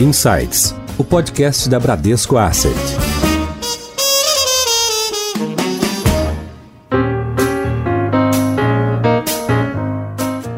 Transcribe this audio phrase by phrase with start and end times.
[0.00, 2.74] Insights, o podcast da Bradesco Asset.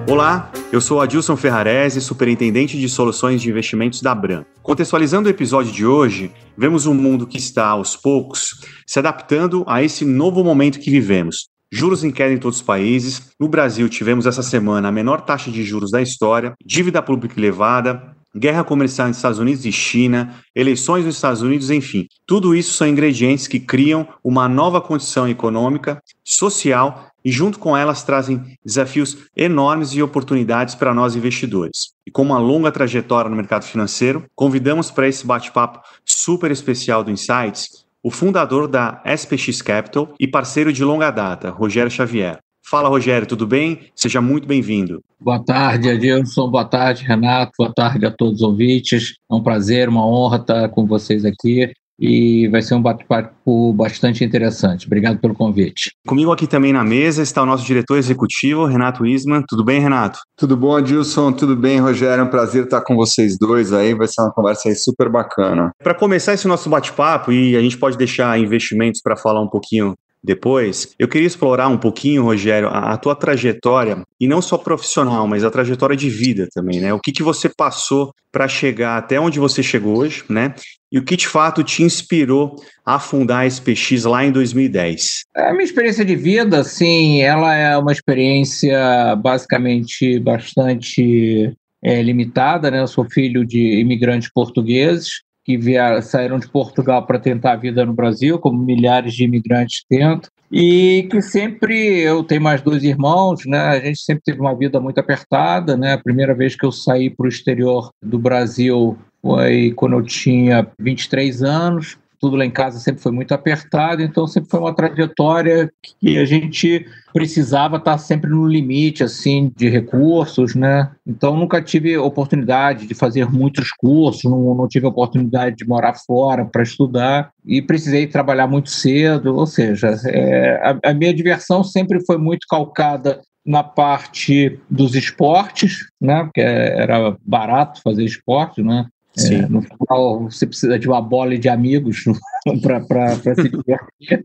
[0.09, 4.47] Olá, eu sou Adilson Ferrarese, superintendente de soluções de investimentos da Bram.
[4.63, 9.83] Contextualizando o episódio de hoje, vemos um mundo que está, aos poucos, se adaptando a
[9.83, 11.51] esse novo momento que vivemos.
[11.71, 13.33] Juros em queda em todos os países.
[13.39, 18.16] No Brasil, tivemos essa semana a menor taxa de juros da história, dívida pública elevada,
[18.37, 22.07] guerra comercial entre Estados Unidos e China, eleições nos Estados Unidos, enfim.
[22.27, 28.03] Tudo isso são ingredientes que criam uma nova condição econômica, social e, junto com elas,
[28.03, 31.93] trazem desafios enormes e oportunidades para nós investidores.
[32.07, 37.11] E com uma longa trajetória no mercado financeiro, convidamos para esse bate-papo super especial do
[37.11, 42.39] Insights o fundador da SPX Capital e parceiro de longa data, Rogério Xavier.
[42.69, 43.79] Fala, Rogério, tudo bem?
[43.95, 45.01] Seja muito bem-vindo.
[45.21, 46.51] Boa tarde, Adilson.
[46.51, 47.53] Boa tarde, Renato.
[47.57, 49.15] Boa tarde a todos os ouvintes.
[49.31, 54.25] É um prazer, uma honra estar com vocês aqui e vai ser um bate-papo bastante
[54.25, 54.87] interessante.
[54.87, 55.93] Obrigado pelo convite.
[56.09, 59.45] Comigo aqui também na mesa está o nosso diretor executivo, Renato Isman.
[59.49, 60.19] Tudo bem, Renato?
[60.37, 61.33] Tudo bom, Adilson?
[61.33, 62.23] Tudo bem, Rogério?
[62.23, 63.95] É um prazer estar com vocês dois aí.
[63.95, 65.71] Vai ser uma conversa aí super bacana.
[65.83, 69.95] Para começar esse nosso bate-papo, e a gente pode deixar investimentos para falar um pouquinho
[70.27, 75.25] depois, eu queria explorar um pouquinho, Rogério, a, a, tua trajetória, e não só profissional,
[75.29, 76.93] mas a trajetória de vida também, né?
[76.93, 80.53] O que, que você passou para chegar até onde você chegou hoje, né?
[80.91, 85.23] E o que de fato te inspirou a fundar a SPX lá em 2010?
[85.37, 91.55] A minha experiência de vida, sim, ela é uma experiência basicamente bastante
[91.85, 92.81] é, limitada, né?
[92.81, 97.87] Eu sou filho de imigrantes portugueses que vieram, saíram de Portugal para tentar a vida
[97.87, 103.47] no Brasil, como milhares de imigrantes tentam, e que sempre eu tenho mais dois irmãos,
[103.47, 103.61] né?
[103.61, 105.93] A gente sempre teve uma vida muito apertada, né?
[105.93, 110.67] A primeira vez que eu saí para o exterior do Brasil foi quando eu tinha
[110.81, 111.97] 23 anos
[112.27, 116.25] tudo lá em casa sempre foi muito apertado, então sempre foi uma trajetória que a
[116.25, 120.91] gente precisava estar sempre no limite assim de recursos, né?
[121.07, 126.45] Então nunca tive oportunidade de fazer muitos cursos, não, não tive oportunidade de morar fora
[126.45, 132.05] para estudar e precisei trabalhar muito cedo, ou seja, é, a, a minha diversão sempre
[132.05, 136.25] foi muito calcada na parte dos esportes, né?
[136.25, 138.87] Porque era barato fazer esporte, né?
[139.19, 142.05] É, no final, você precisa de uma bola de amigos
[142.63, 144.25] para se divertir.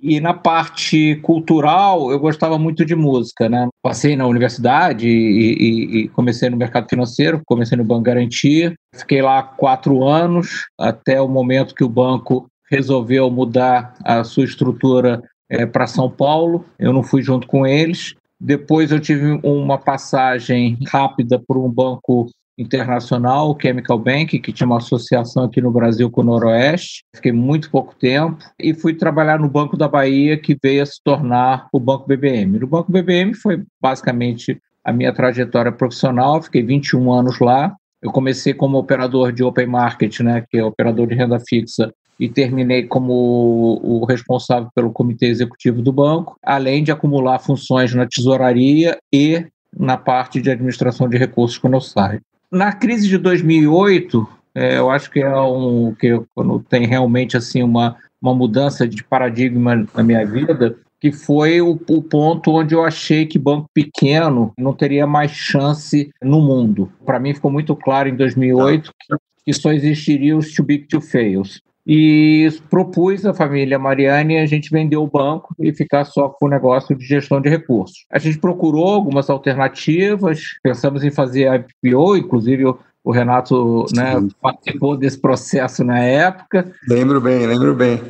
[0.00, 3.48] E na parte cultural, eu gostava muito de música.
[3.48, 3.68] Né?
[3.82, 8.74] Passei na universidade e, e, e comecei no mercado financeiro, comecei no Banco Garantia.
[8.94, 15.22] Fiquei lá quatro anos, até o momento que o banco resolveu mudar a sua estrutura
[15.50, 16.64] é, para São Paulo.
[16.78, 18.14] Eu não fui junto com eles.
[18.40, 24.78] Depois eu tive uma passagem rápida por um banco internacional, Chemical Bank, que tinha uma
[24.78, 27.04] associação aqui no Brasil com o Noroeste.
[27.14, 31.02] Fiquei muito pouco tempo e fui trabalhar no Banco da Bahia, que veio a se
[31.02, 32.58] tornar o Banco BBM.
[32.58, 37.74] No Banco BBM foi basicamente a minha trajetória profissional, fiquei 21 anos lá.
[38.00, 42.28] Eu comecei como operador de open market, né, que é operador de renda fixa, e
[42.28, 48.98] terminei como o responsável pelo comitê executivo do banco, além de acumular funções na tesouraria
[49.12, 52.20] e na parte de administração de recursos quando eu.
[52.54, 57.64] Na crise de 2008, é, eu acho que é um que quando tem realmente assim
[57.64, 62.84] uma, uma mudança de paradigma na minha vida, que foi o, o, ponto onde eu
[62.84, 66.90] achei que banco pequeno não teria mais chance no mundo.
[67.04, 69.16] Para mim ficou muito claro em 2008 que,
[69.46, 74.70] que só existiria os too big to fails e propus à família Mariane a gente
[74.70, 78.06] vender o banco e ficar só com o negócio de gestão de recursos.
[78.10, 82.64] A gente procurou algumas alternativas, pensamos em fazer a IPO, inclusive
[83.04, 86.72] o Renato né, participou desse processo na época.
[86.88, 88.00] Lembro bem, lembro bem.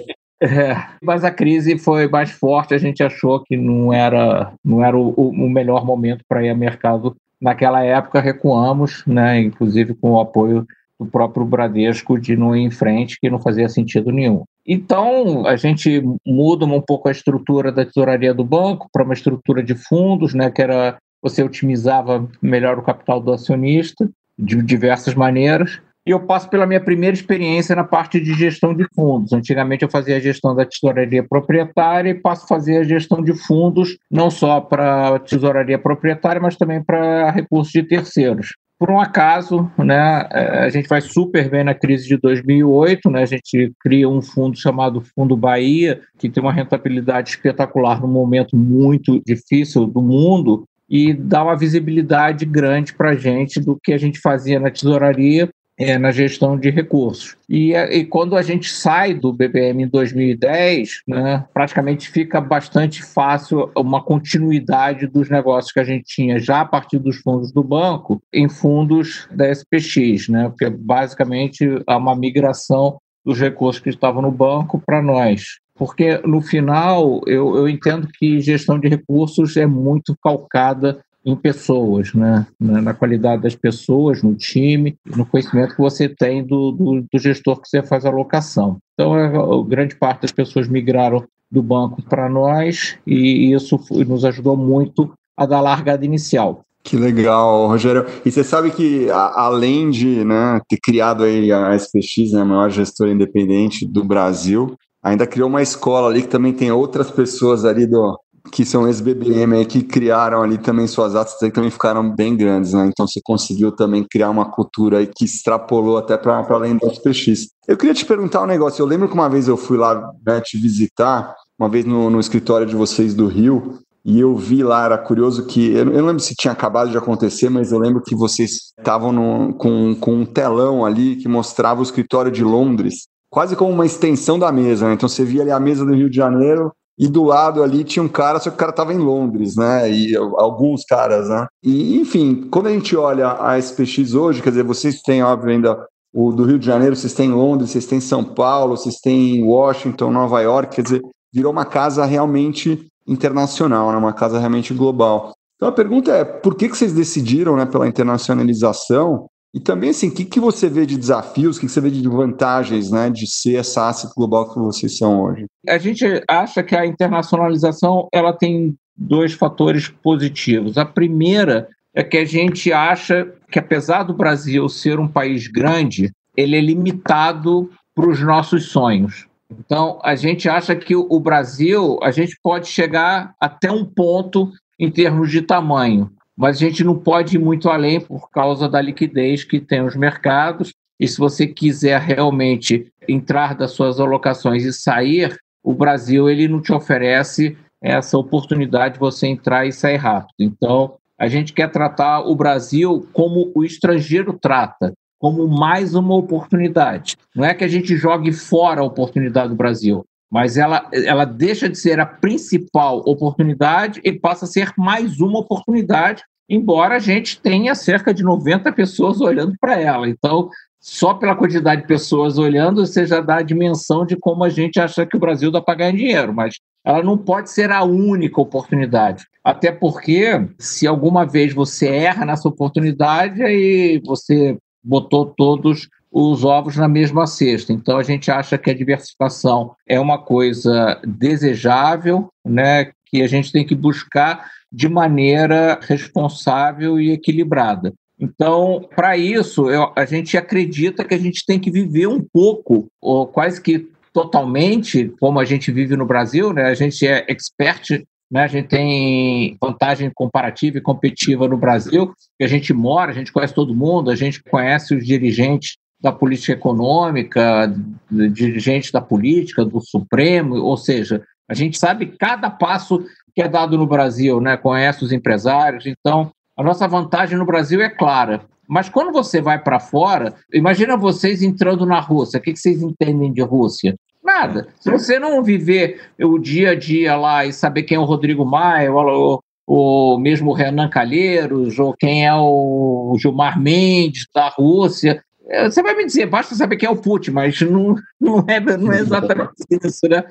[0.41, 4.97] É, mas a crise foi mais forte, a gente achou que não era, não era
[4.97, 7.17] o, o melhor momento para ir ao mercado.
[7.41, 10.65] Naquela época recuamos, né, inclusive com o apoio
[11.05, 14.43] do próprio Bradesco de não ir em frente, que não fazia sentido nenhum.
[14.67, 19.63] Então, a gente muda um pouco a estrutura da tesouraria do banco para uma estrutura
[19.63, 24.09] de fundos, né, que era você otimizava melhor o capital do acionista
[24.39, 25.81] de diversas maneiras.
[26.07, 29.33] E eu passo pela minha primeira experiência na parte de gestão de fundos.
[29.33, 33.33] Antigamente eu fazia a gestão da tesouraria proprietária e passo a fazer a gestão de
[33.33, 38.49] fundos, não só para tesouraria proprietária, mas também para recursos de terceiros
[38.79, 43.23] por um acaso, né, é, a gente vai super bem na crise de 2008, né,
[43.23, 48.57] a gente cria um fundo chamado Fundo Bahia, que tem uma rentabilidade espetacular num momento
[48.57, 53.99] muito difícil do mundo e dá uma visibilidade grande para a gente do que a
[53.99, 55.49] gente fazia na tesouraria
[55.79, 57.37] é, na gestão de recursos.
[57.49, 63.71] E, e, quando a gente sai do BBM em 2010, né, praticamente fica bastante fácil
[63.77, 68.23] uma continuidade dos negócios que a gente tinha já a partir dos fundos do banco
[68.33, 74.31] em fundos da SPX, né, porque basicamente há uma migração dos recursos que estavam no
[74.31, 75.59] banco para nós.
[75.77, 82.13] Porque, no final, eu, eu entendo que gestão de recursos é muito calcada em pessoas,
[82.13, 82.47] né?
[82.61, 87.61] na qualidade das pessoas, no time, no conhecimento que você tem do, do, do gestor
[87.61, 88.79] que você faz a alocação.
[88.93, 94.25] Então, a, a grande parte das pessoas migraram do banco para nós e isso nos
[94.25, 96.63] ajudou muito a dar largada inicial.
[96.83, 98.05] Que legal, Rogério.
[98.27, 102.45] E você sabe que, a, além de né, ter criado aí a SPX, né, a
[102.45, 107.65] maior gestora independente do Brasil, ainda criou uma escola ali que também tem outras pessoas
[107.65, 108.19] ali do,
[108.53, 112.87] que são ex-BBM que criaram ali também suas atas que também ficaram bem grandes, né?
[112.87, 117.49] Então você conseguiu também criar uma cultura aí que extrapolou até para além do SPX.
[117.67, 118.83] Eu queria te perguntar um negócio.
[118.83, 122.21] Eu lembro que uma vez eu fui lá né, te visitar, uma vez no, no
[122.21, 125.73] escritório de vocês do Rio, e eu vi lá, era curioso que.
[125.73, 129.95] Eu não lembro se tinha acabado de acontecer, mas eu lembro que vocês estavam com,
[129.99, 134.53] com um telão ali que mostrava o escritório de Londres, quase como uma extensão da
[134.53, 134.87] mesa.
[134.87, 134.93] Né?
[134.93, 138.03] Então você via ali a mesa do Rio de Janeiro, e do lado ali tinha
[138.03, 139.91] um cara, só que o cara estava em Londres, né?
[139.91, 141.47] E alguns caras, né?
[141.63, 145.87] E, enfim, quando a gente olha a SPX hoje, quer dizer, vocês têm, óbvio, ainda
[146.15, 150.13] o do Rio de Janeiro, vocês têm Londres, vocês têm São Paulo, vocês têm Washington,
[150.13, 151.03] Nova York, quer dizer,
[151.33, 153.99] virou uma casa realmente internacional, né?
[153.99, 155.33] uma casa realmente global.
[155.57, 160.09] Então a pergunta é, por que, que vocês decidiram né, pela internacionalização e também, assim,
[160.09, 163.09] o que, que você vê de desafios, o que, que você vê de vantagens né,
[163.09, 165.47] de ser essa asset global que vocês são hoje?
[165.69, 170.77] A gente acha que a internacionalização ela tem dois fatores positivos.
[170.77, 176.11] A primeira é que a gente acha que, apesar do Brasil ser um país grande,
[176.37, 179.29] ele é limitado para os nossos sonhos.
[179.49, 184.51] Então, a gente acha que o Brasil, a gente pode chegar até um ponto
[184.81, 188.81] em termos de tamanho mas a gente não pode ir muito além por causa da
[188.81, 190.73] liquidez que tem os mercados.
[190.99, 196.61] E se você quiser realmente entrar das suas alocações e sair, o Brasil ele não
[196.61, 200.35] te oferece essa oportunidade de você entrar e sair rápido.
[200.41, 207.17] Então, a gente quer tratar o Brasil como o estrangeiro trata, como mais uma oportunidade.
[207.35, 210.05] Não é que a gente jogue fora a oportunidade do Brasil,
[210.35, 215.39] mas ela, ela deixa de ser a principal oportunidade e passa a ser mais uma
[215.39, 220.09] oportunidade, embora a gente tenha cerca de 90 pessoas olhando para ela.
[220.09, 220.51] Então,
[220.81, 224.81] só pela quantidade de pessoas olhando, você já dá a dimensão de como a gente
[224.81, 228.41] acha que o Brasil dá para ganhar dinheiro, mas ela não pode ser a única
[228.41, 229.25] oportunidade.
[229.45, 236.77] Até porque, se alguma vez você erra nessa oportunidade, aí você botou todos os ovos
[236.77, 237.73] na mesma cesta.
[237.73, 243.51] Então, a gente acha que a diversificação é uma coisa desejável, né, que a gente
[243.51, 247.93] tem que buscar de maneira responsável e equilibrada.
[248.19, 252.87] Então, para isso, eu, a gente acredita que a gente tem que viver um pouco,
[253.03, 256.67] ou quase que totalmente, como a gente vive no Brasil, né?
[256.67, 258.43] a gente é expert né?
[258.43, 263.33] A gente tem vantagem comparativa e competitiva no Brasil, que a gente mora, a gente
[263.33, 267.75] conhece todo mundo, a gente conhece os dirigentes da política econômica,
[268.11, 273.03] dirigentes da política, do Supremo, ou seja, a gente sabe cada passo
[273.35, 274.55] que é dado no Brasil, né?
[274.55, 278.43] conhece os empresários, então a nossa vantagem no Brasil é clara.
[278.69, 283.33] Mas quando você vai para fora, imagina vocês entrando na Rússia, o que vocês entendem
[283.33, 283.95] de Rússia?
[284.23, 284.69] Nada.
[284.81, 288.45] Se você não viver o dia a dia lá e saber quem é o Rodrigo
[288.45, 295.23] Maia, ou, ou mesmo o Renan Calheiros, ou quem é o Gilmar Mendes da Rússia,
[295.69, 298.93] você vai me dizer, basta saber quem é o Putin, mas não, não, é, não
[298.93, 299.53] é exatamente
[299.85, 300.25] isso, né?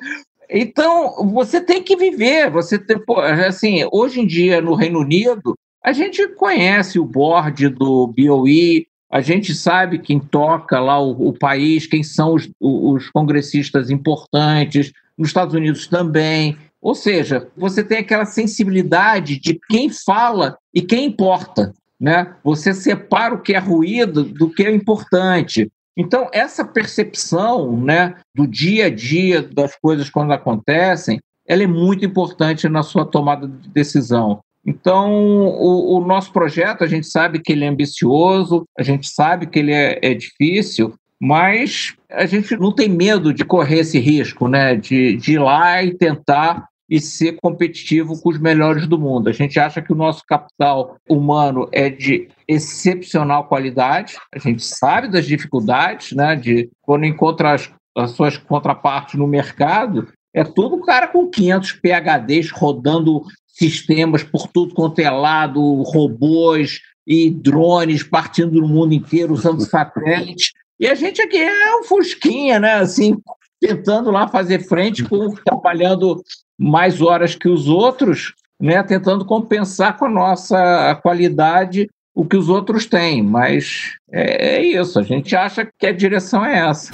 [0.50, 5.56] Então, você tem que viver, você tem, pô, assim, hoje em dia no Reino Unido,
[5.84, 11.34] a gente conhece o board do BOE, a gente sabe quem toca lá o, o
[11.34, 16.58] país, quem são os, os congressistas importantes, nos Estados Unidos também.
[16.82, 21.74] Ou seja, você tem aquela sensibilidade de quem fala e quem importa.
[22.04, 22.36] Né?
[22.44, 25.72] Você separa o que é ruído do que é importante.
[25.96, 32.04] Então, essa percepção né, do dia a dia das coisas quando acontecem, ela é muito
[32.04, 34.42] importante na sua tomada de decisão.
[34.66, 39.48] Então, o, o, nosso projeto, a gente sabe que ele é ambicioso, a gente sabe
[39.48, 44.50] que ele é, é, difícil, mas a gente não tem medo de correr esse risco,
[44.50, 44.76] né?
[44.76, 49.28] De, de ir lá e tentar e ser competitivo com os melhores do mundo.
[49.28, 54.16] A gente acha que o nosso capital humano é de excepcional qualidade.
[54.32, 56.36] A gente sabe das dificuldades, né?
[56.36, 62.52] De quando encontra as, as suas contrapartes no mercado, é tudo cara com 500 PHDs
[62.52, 69.62] rodando sistemas por tudo quanto é lado, robôs e drones partindo no mundo inteiro usando
[69.62, 70.52] satélites.
[70.80, 72.76] E a gente aqui é um fusquinha, né?
[72.76, 73.18] Assim,
[73.60, 76.22] tentando lá fazer frente, com, trabalhando
[76.58, 78.82] mais horas que os outros, né?
[78.84, 83.24] Tentando compensar com a nossa qualidade o que os outros têm.
[83.24, 86.92] Mas é, é isso, a gente acha que a direção é essa.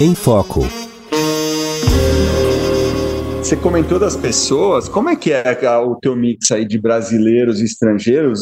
[0.00, 0.60] Em Foco.
[3.48, 7.64] Você comentou das pessoas, como é que é o teu mix aí de brasileiros e
[7.64, 8.40] estrangeiros?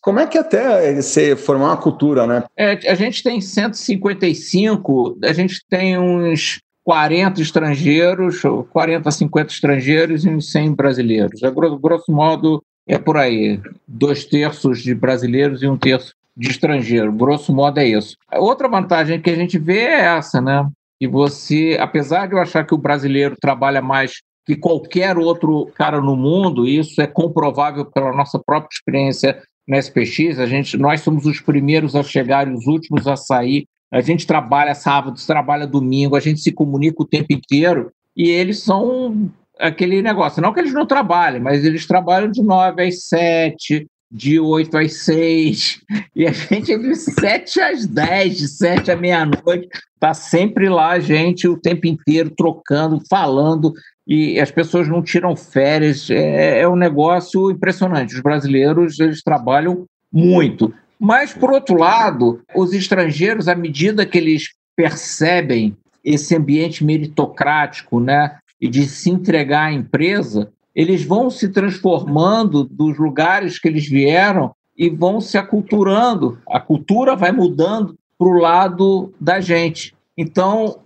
[0.00, 2.44] Como é que até você formar uma cultura, né?
[2.56, 8.40] É, a gente tem 155, a gente tem uns 40 estrangeiros,
[8.70, 11.42] 40, 50 estrangeiros e uns 100 brasileiros.
[11.42, 13.60] É, grosso, grosso modo, é por aí.
[13.88, 17.12] Dois terços de brasileiros e um terço de estrangeiro.
[17.12, 18.16] Grosso modo é isso.
[18.34, 20.64] Outra vantagem que a gente vê é essa, né?
[21.00, 26.00] E você, apesar de eu achar que o brasileiro trabalha mais que qualquer outro cara
[26.00, 31.00] no mundo, e isso é comprovável pela nossa própria experiência na SPX, a gente, nós
[31.00, 33.66] somos os primeiros a chegar e os últimos a sair.
[33.90, 38.60] A gente trabalha sábado, trabalha domingo, a gente se comunica o tempo inteiro e eles
[38.60, 40.42] são aquele negócio.
[40.42, 45.04] Não que eles não trabalhem, mas eles trabalham de 9 às 7, de 8 às
[45.04, 45.80] 6,
[46.14, 49.68] e a gente é de 7 às 10, de 7 à meia-noite.
[49.94, 53.72] Está sempre lá a gente o tempo inteiro trocando, falando,
[54.06, 56.08] e as pessoas não tiram férias.
[56.10, 58.14] É, é um negócio impressionante.
[58.14, 60.72] Os brasileiros eles trabalham muito.
[60.98, 68.36] Mas, por outro lado, os estrangeiros, à medida que eles percebem esse ambiente meritocrático né,
[68.60, 74.54] e de se entregar à empresa, eles vão se transformando dos lugares que eles vieram
[74.76, 76.38] e vão se aculturando.
[76.48, 79.95] A cultura vai mudando para o lado da gente.
[80.18, 80.80] Então,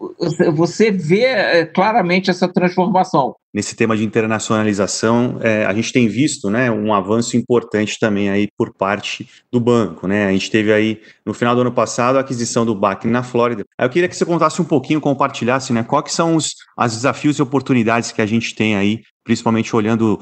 [0.54, 3.34] você vê é, claramente essa transformação.
[3.54, 8.48] Nesse tema de internacionalização, é, a gente tem visto né, um avanço importante também aí
[8.56, 10.08] por parte do banco.
[10.08, 10.26] Né?
[10.26, 13.64] A gente teve aí, no final do ano passado, a aquisição do BAC na Flórida.
[13.78, 17.42] Eu queria que você contasse um pouquinho, compartilhasse né, quais são os, os desafios e
[17.42, 20.18] oportunidades que a gente tem aí, principalmente olhando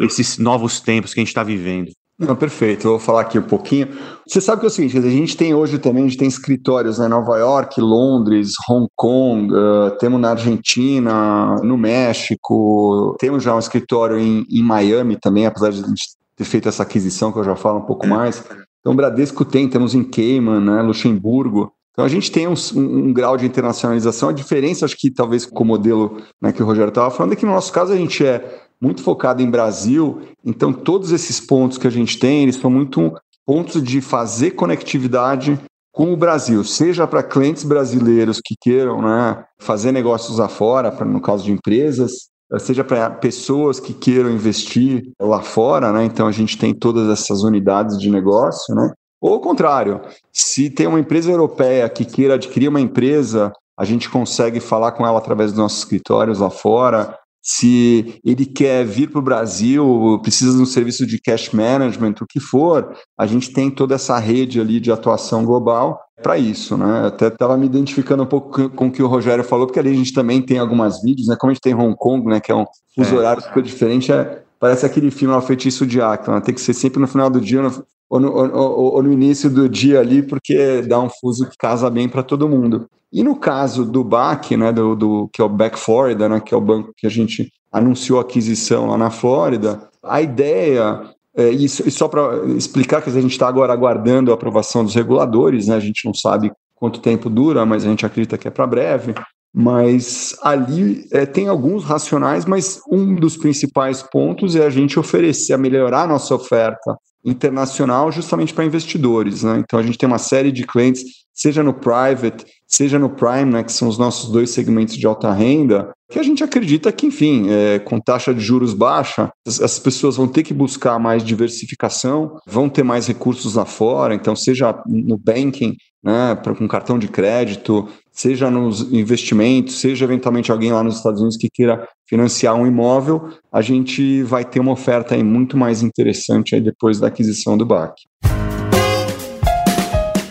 [0.00, 1.90] esses novos tempos que a gente está vivendo.
[2.18, 2.86] Não, perfeito.
[2.86, 3.88] Eu vou falar aqui um pouquinho.
[4.26, 6.98] Você sabe que é o seguinte, a gente tem hoje também, a gente tem escritórios
[6.98, 13.54] em né, Nova York, Londres, Hong Kong, uh, temos na Argentina, no México, temos já
[13.54, 17.38] um escritório em, em Miami também, apesar de a gente ter feito essa aquisição, que
[17.38, 18.08] eu já falo um pouco é.
[18.08, 18.42] mais.
[18.80, 21.72] Então, Bradesco tem, temos em Cayman, né, Luxemburgo.
[21.92, 24.28] Então, a gente tem um, um, um, grau de internacionalização.
[24.28, 27.36] A diferença, acho que talvez com o modelo né, que o Rogério estava falando, é
[27.36, 31.78] que no nosso caso a gente é muito focado em Brasil, então todos esses pontos
[31.78, 33.12] que a gente tem, eles são muito
[33.44, 35.58] pontos de fazer conectividade
[35.92, 41.04] com o Brasil, seja para clientes brasileiros que queiram né, fazer negócios lá fora, pra,
[41.04, 46.04] no caso de empresas, seja para pessoas que queiram investir lá fora, né?
[46.04, 48.92] Então a gente tem todas essas unidades de negócio, né?
[49.20, 50.00] Ou ao contrário,
[50.32, 55.06] se tem uma empresa europeia que queira adquirir uma empresa, a gente consegue falar com
[55.06, 57.18] ela através dos nossos escritórios lá fora,
[57.50, 62.26] se ele quer vir para o Brasil, precisa de um serviço de cash management, o
[62.26, 67.06] que for, a gente tem toda essa rede ali de atuação global para isso, né?
[67.06, 69.94] Até estava me identificando um pouco com o que o Rogério falou, porque ali a
[69.94, 71.36] gente também tem algumas vídeos, né?
[71.40, 72.38] Como a gente tem Hong Kong, né?
[72.38, 73.18] Que é um fuso é.
[73.18, 76.40] horário super diferente, é, parece aquele filme O Feitiço de Acton, né?
[76.40, 79.50] tem que ser sempre no final do dia no, ou, no, ou, ou no início
[79.50, 82.88] do dia ali, porque dá um fuso que casa bem para todo mundo.
[83.12, 86.52] E no caso do BAC, né, do, do, que é o Back Florida, né, que
[86.52, 91.02] é o banco que a gente anunciou a aquisição lá na Flórida, a ideia,
[91.36, 95.68] é, e, só para explicar que a gente está agora aguardando a aprovação dos reguladores,
[95.68, 98.66] né, a gente não sabe quanto tempo dura, mas a gente acredita que é para
[98.66, 99.14] breve,
[99.54, 105.52] mas ali é, tem alguns racionais, mas um dos principais pontos é a gente oferecer,
[105.52, 109.42] a melhorar a nossa oferta internacional justamente para investidores.
[109.42, 109.58] Né?
[109.58, 111.02] Então a gente tem uma série de clientes,
[111.32, 115.32] seja no private, seja no prime, né, que são os nossos dois segmentos de alta
[115.32, 119.78] renda, que a gente acredita que, enfim, é, com taxa de juros baixa, as, as,
[119.78, 124.82] pessoas vão ter que buscar mais diversificação, vão ter mais recursos lá fora, então seja
[124.86, 127.88] no banking, né, pra, com cartão de crédito,
[128.18, 133.28] seja nos investimentos, seja eventualmente alguém lá nos Estados Unidos que queira financiar um imóvel,
[133.52, 137.64] a gente vai ter uma oferta aí muito mais interessante aí depois da aquisição do
[137.64, 137.94] BAC.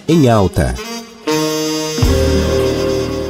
[0.05, 0.75] Em alta.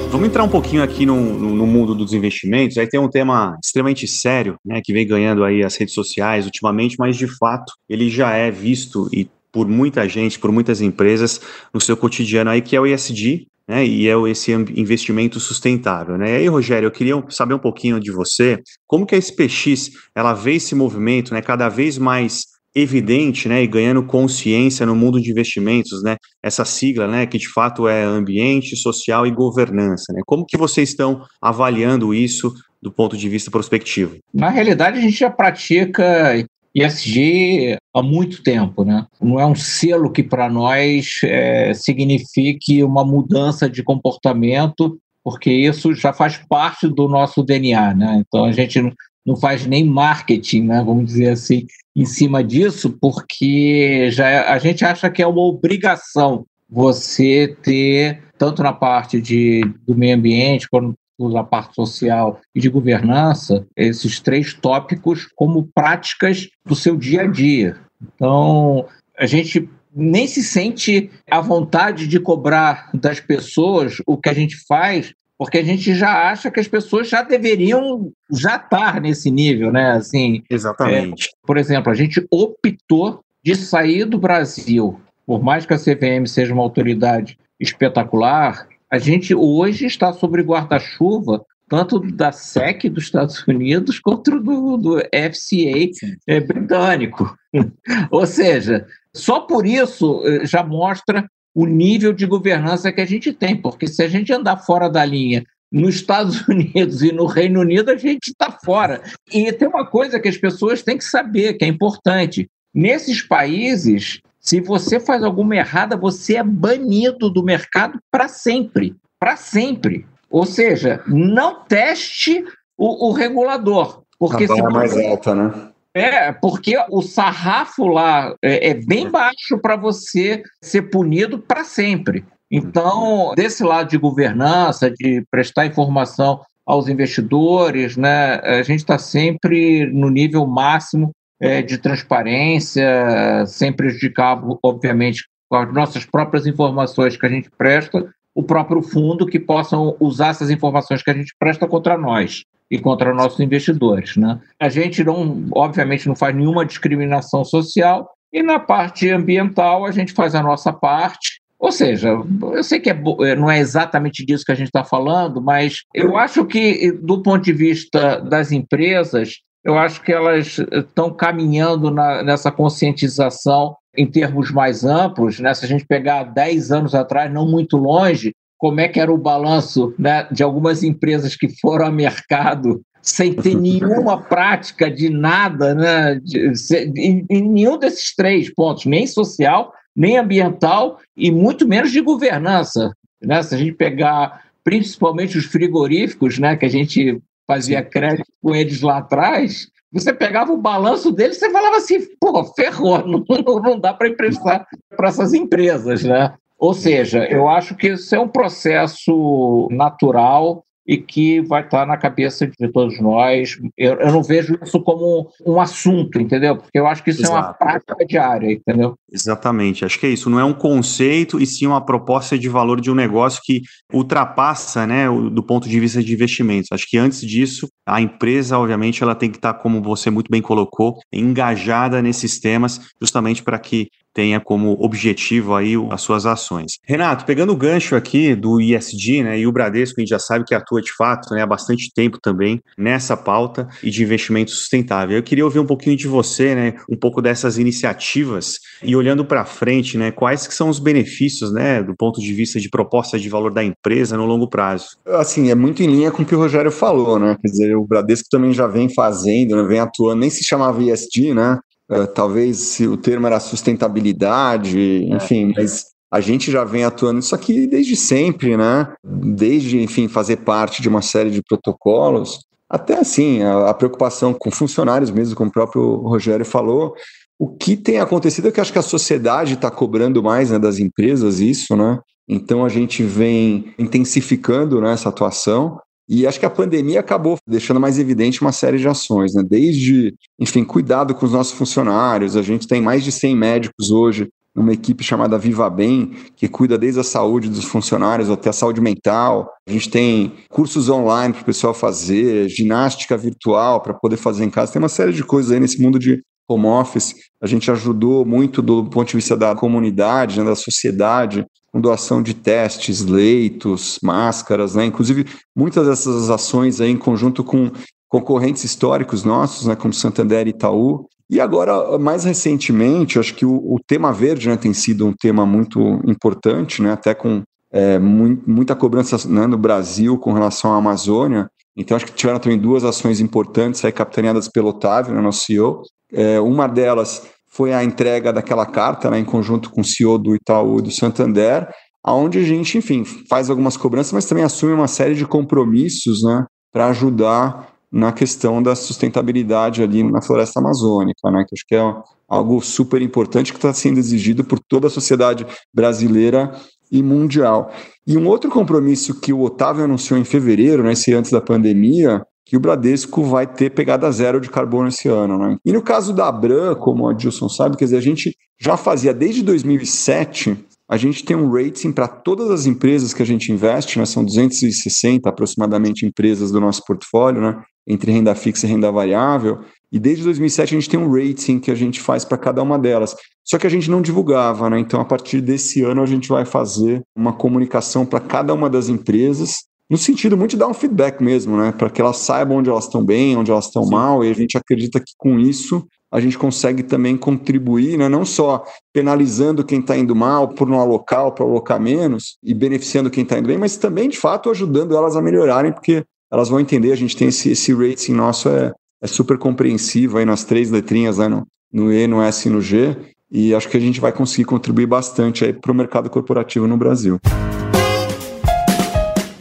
[0.10, 2.80] vamos entrar um pouquinho aqui no, no, no, mundo dos investimentos.
[2.80, 6.96] Aí tem um tema extremamente sério, né, que vem ganhando aí as redes sociais ultimamente,
[6.98, 11.40] mas de fato ele já é visto e por muita gente, por muitas empresas
[11.72, 16.18] no seu cotidiano aí, que é o ESG, né, e é esse investimento sustentável.
[16.18, 16.32] Né?
[16.32, 20.34] E aí, Rogério, eu queria saber um pouquinho de você, como que a SPX ela
[20.34, 22.46] vê esse movimento né, cada vez mais
[22.76, 27.50] evidente, né, e ganhando consciência no mundo de investimentos, né, essa sigla, né, que de
[27.50, 33.18] fato é ambiente, social e governança, né, como que vocês estão avaliando isso do ponto
[33.18, 34.18] de vista prospectivo?
[34.32, 36.38] Na realidade, a gente já pratica
[36.78, 39.06] ESG há muito tempo, né?
[39.20, 45.94] Não é um selo que para nós é, signifique uma mudança de comportamento, porque isso
[45.96, 48.24] já faz parte do nosso DNA, né?
[48.26, 48.80] Então a gente
[49.26, 50.84] não faz nem marketing, né?
[50.86, 51.66] Vamos dizer assim,
[51.96, 58.24] em cima disso, porque já é, a gente acha que é uma obrigação você ter
[58.38, 64.20] tanto na parte de, do meio ambiente quanto da parte social e de governança, esses
[64.20, 67.78] três tópicos como práticas do seu dia a dia.
[68.02, 68.86] Então,
[69.18, 74.56] a gente nem se sente à vontade de cobrar das pessoas o que a gente
[74.68, 79.72] faz, porque a gente já acha que as pessoas já deveriam já estar nesse nível,
[79.72, 79.92] né?
[79.92, 81.30] Assim, Exatamente.
[81.30, 86.28] É, por exemplo, a gente optou de sair do Brasil, por mais que a CVM
[86.28, 93.46] seja uma autoridade espetacular, a gente hoje está sobre guarda-chuva tanto da SEC dos Estados
[93.46, 95.92] Unidos quanto do, do FCA
[96.26, 97.36] é, britânico.
[98.10, 103.34] Ou seja, só por isso eh, já mostra o nível de governança que a gente
[103.34, 107.60] tem, porque se a gente andar fora da linha nos Estados Unidos e no Reino
[107.60, 109.02] Unido, a gente está fora.
[109.34, 112.50] E tem uma coisa que as pessoas têm que saber, que é importante.
[112.74, 118.96] Nesses países, se você faz alguma errada, você é banido do mercado para sempre.
[119.20, 120.08] Para sempre.
[120.30, 122.46] Ou seja, não teste
[122.78, 124.04] o, o regulador.
[124.18, 125.68] Porque a barra mais alta, né?
[125.94, 132.24] É, porque o sarrafo lá é, é bem baixo para você ser punido para sempre.
[132.50, 139.92] Então, desse lado de governança, de prestar informação aos investidores, né, a gente está sempre
[139.92, 147.26] no nível máximo é, de transparência, sem prejudicar, obviamente, com as nossas próprias informações que
[147.26, 151.68] a gente presta, o próprio fundo que possam usar essas informações que a gente presta
[151.68, 154.16] contra nós e contra nossos investidores.
[154.16, 154.40] Né?
[154.60, 160.14] A gente não, obviamente, não faz nenhuma discriminação social e na parte ambiental a gente
[160.14, 161.42] faz a nossa parte.
[161.60, 162.10] Ou seja,
[162.54, 166.16] eu sei que é, não é exatamente disso que a gente está falando, mas eu
[166.16, 172.24] acho que, do ponto de vista das empresas, eu acho que elas estão caminhando na,
[172.24, 175.42] nessa conscientização em termos mais amplos.
[175.42, 175.54] Né?
[175.54, 179.18] Se a gente pegar 10 anos atrás, não muito longe, como é que era o
[179.18, 185.76] balanço né, de algumas empresas que foram ao mercado sem ter nenhuma prática de nada,
[185.76, 186.50] né, de,
[186.96, 192.94] em, em nenhum desses três pontos, nem social, nem ambiental e muito menos de governança.
[193.22, 193.44] Né?
[193.44, 198.82] Se a gente pegar principalmente os frigoríficos, né, que a gente fazia crédito com eles
[198.82, 203.24] lá atrás, você pegava o balanço deles e falava assim, pô, ferrou, não,
[203.62, 206.34] não dá para emprestar para essas empresas, né?
[206.60, 211.98] Ou seja, eu acho que isso é um processo natural e que vai estar na
[211.98, 213.60] cabeça de todos nós.
[213.78, 216.56] Eu, eu não vejo isso como um assunto, entendeu?
[216.56, 217.38] Porque eu acho que isso Exato.
[217.38, 218.96] é uma prática diária, entendeu?
[219.12, 219.84] Exatamente.
[219.84, 220.30] Acho que é isso.
[220.30, 223.62] Não é um conceito e sim uma proposta de valor de um negócio que
[223.94, 226.70] ultrapassa, né, do ponto de vista de investimentos.
[226.72, 230.42] Acho que antes disso, a empresa, obviamente, ela tem que estar, como você muito bem
[230.42, 236.80] colocou, engajada nesses temas, justamente para que tenha como objetivo aí as suas ações.
[236.84, 240.44] Renato, pegando o gancho aqui do ISD, né, e o Bradesco, a gente já sabe
[240.44, 245.16] que atua de fato né, há bastante tempo também nessa pauta e de investimento sustentável.
[245.16, 249.46] Eu queria ouvir um pouquinho de você, né, um pouco dessas iniciativas e olhando para
[249.46, 253.30] frente, né, quais que são os benefícios, né, do ponto de vista de proposta de
[253.30, 254.98] valor da empresa no longo prazo?
[255.06, 257.86] Assim, é muito em linha com o que o Rogério falou, né, quer dizer, o
[257.86, 262.80] Bradesco também já vem fazendo, né, vem atuando, nem se chamava ISD, né, Uh, talvez
[262.82, 265.16] o termo era sustentabilidade, é.
[265.16, 268.94] enfim, mas a gente já vem atuando isso aqui desde sempre, né?
[269.04, 274.52] Desde, enfim, fazer parte de uma série de protocolos, até assim, a, a preocupação com
[274.52, 276.94] funcionários mesmo, como o próprio Rogério falou.
[277.40, 280.80] O que tem acontecido é que acho que a sociedade está cobrando mais né, das
[280.80, 282.00] empresas isso, né?
[282.28, 285.80] Então a gente vem intensificando né, essa atuação.
[286.10, 289.44] E acho que a pandemia acabou deixando mais evidente uma série de ações, né?
[289.44, 292.38] Desde, enfim, cuidado com os nossos funcionários.
[292.38, 296.78] A gente tem mais de 100 médicos hoje uma equipe chamada Viva Bem, que cuida
[296.78, 299.52] desde a saúde dos funcionários até a saúde mental.
[299.68, 304.50] A gente tem cursos online para o pessoal fazer, ginástica virtual para poder fazer em
[304.50, 304.74] casa.
[304.74, 307.14] Tem uma série de coisas aí nesse mundo de home office.
[307.42, 312.22] A gente ajudou muito do ponto de vista da comunidade, né, da sociedade, com doação
[312.22, 314.86] de testes, leitos, máscaras, né?
[314.86, 315.26] Inclusive,
[315.56, 317.72] muitas dessas ações aí em conjunto com
[318.10, 323.56] concorrentes históricos nossos, né, como Santander e Itaú, e agora, mais recentemente, acho que o,
[323.56, 328.76] o tema verde né, tem sido um tema muito importante, né, até com é, muita
[328.76, 331.50] cobrança né, no Brasil com relação à Amazônia.
[331.76, 335.82] Então, acho que tiveram também duas ações importantes aí, capitaneadas pelo Otávio, né, nosso CEO.
[336.14, 340.36] É, uma delas foi a entrega daquela carta né, em conjunto com o CEO do
[340.36, 341.68] Itaú e do Santander,
[342.06, 346.46] onde a gente, enfim, faz algumas cobranças, mas também assume uma série de compromissos né,
[346.72, 351.46] para ajudar na questão da sustentabilidade ali na floresta amazônica, né?
[351.48, 351.96] Que acho que é
[352.28, 356.52] algo super importante que está sendo exigido por toda a sociedade brasileira
[356.92, 357.72] e mundial.
[358.06, 362.22] E um outro compromisso que o Otávio anunciou em fevereiro, né, esse antes da pandemia,
[362.48, 365.38] que o Bradesco vai ter pegada zero de carbono esse ano.
[365.38, 365.58] Né?
[365.66, 369.14] E no caso da Abram, como a Dilson sabe, quer dizer, a gente já fazia
[369.14, 374.00] desde 2007 a gente tem um rating para todas as empresas que a gente investe,
[374.00, 374.06] né?
[374.06, 377.62] são 260 aproximadamente empresas do nosso portfólio, né?
[377.86, 379.60] entre renda fixa e renda variável,
[379.92, 382.80] e desde 2007 a gente tem um rating que a gente faz para cada uma
[382.80, 383.16] delas.
[383.44, 384.78] Só que a gente não divulgava, né?
[384.78, 388.90] Então, a partir desse ano, a gente vai fazer uma comunicação para cada uma das
[388.90, 391.72] empresas, no sentido muito de dar um feedback mesmo, né?
[391.72, 394.58] Para que elas saibam onde elas estão bem, onde elas estão mal, e a gente
[394.58, 398.08] acredita que com isso a gente consegue também contribuir, né?
[398.08, 402.54] não só penalizando quem está indo mal por não alocar ou para alocar menos e
[402.54, 406.50] beneficiando quem está indo bem, mas também, de fato, ajudando elas a melhorarem, porque elas
[406.50, 408.72] vão entender, a gente tem esse, esse rating nosso, é,
[409.02, 412.62] é super compreensivo aí nas três letrinhas, né, no, no E, no S e no
[412.62, 412.96] G,
[413.30, 416.78] e acho que a gente vai conseguir contribuir bastante aí para o mercado corporativo no
[416.78, 417.20] Brasil.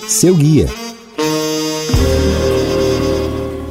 [0.09, 0.67] Seu guia.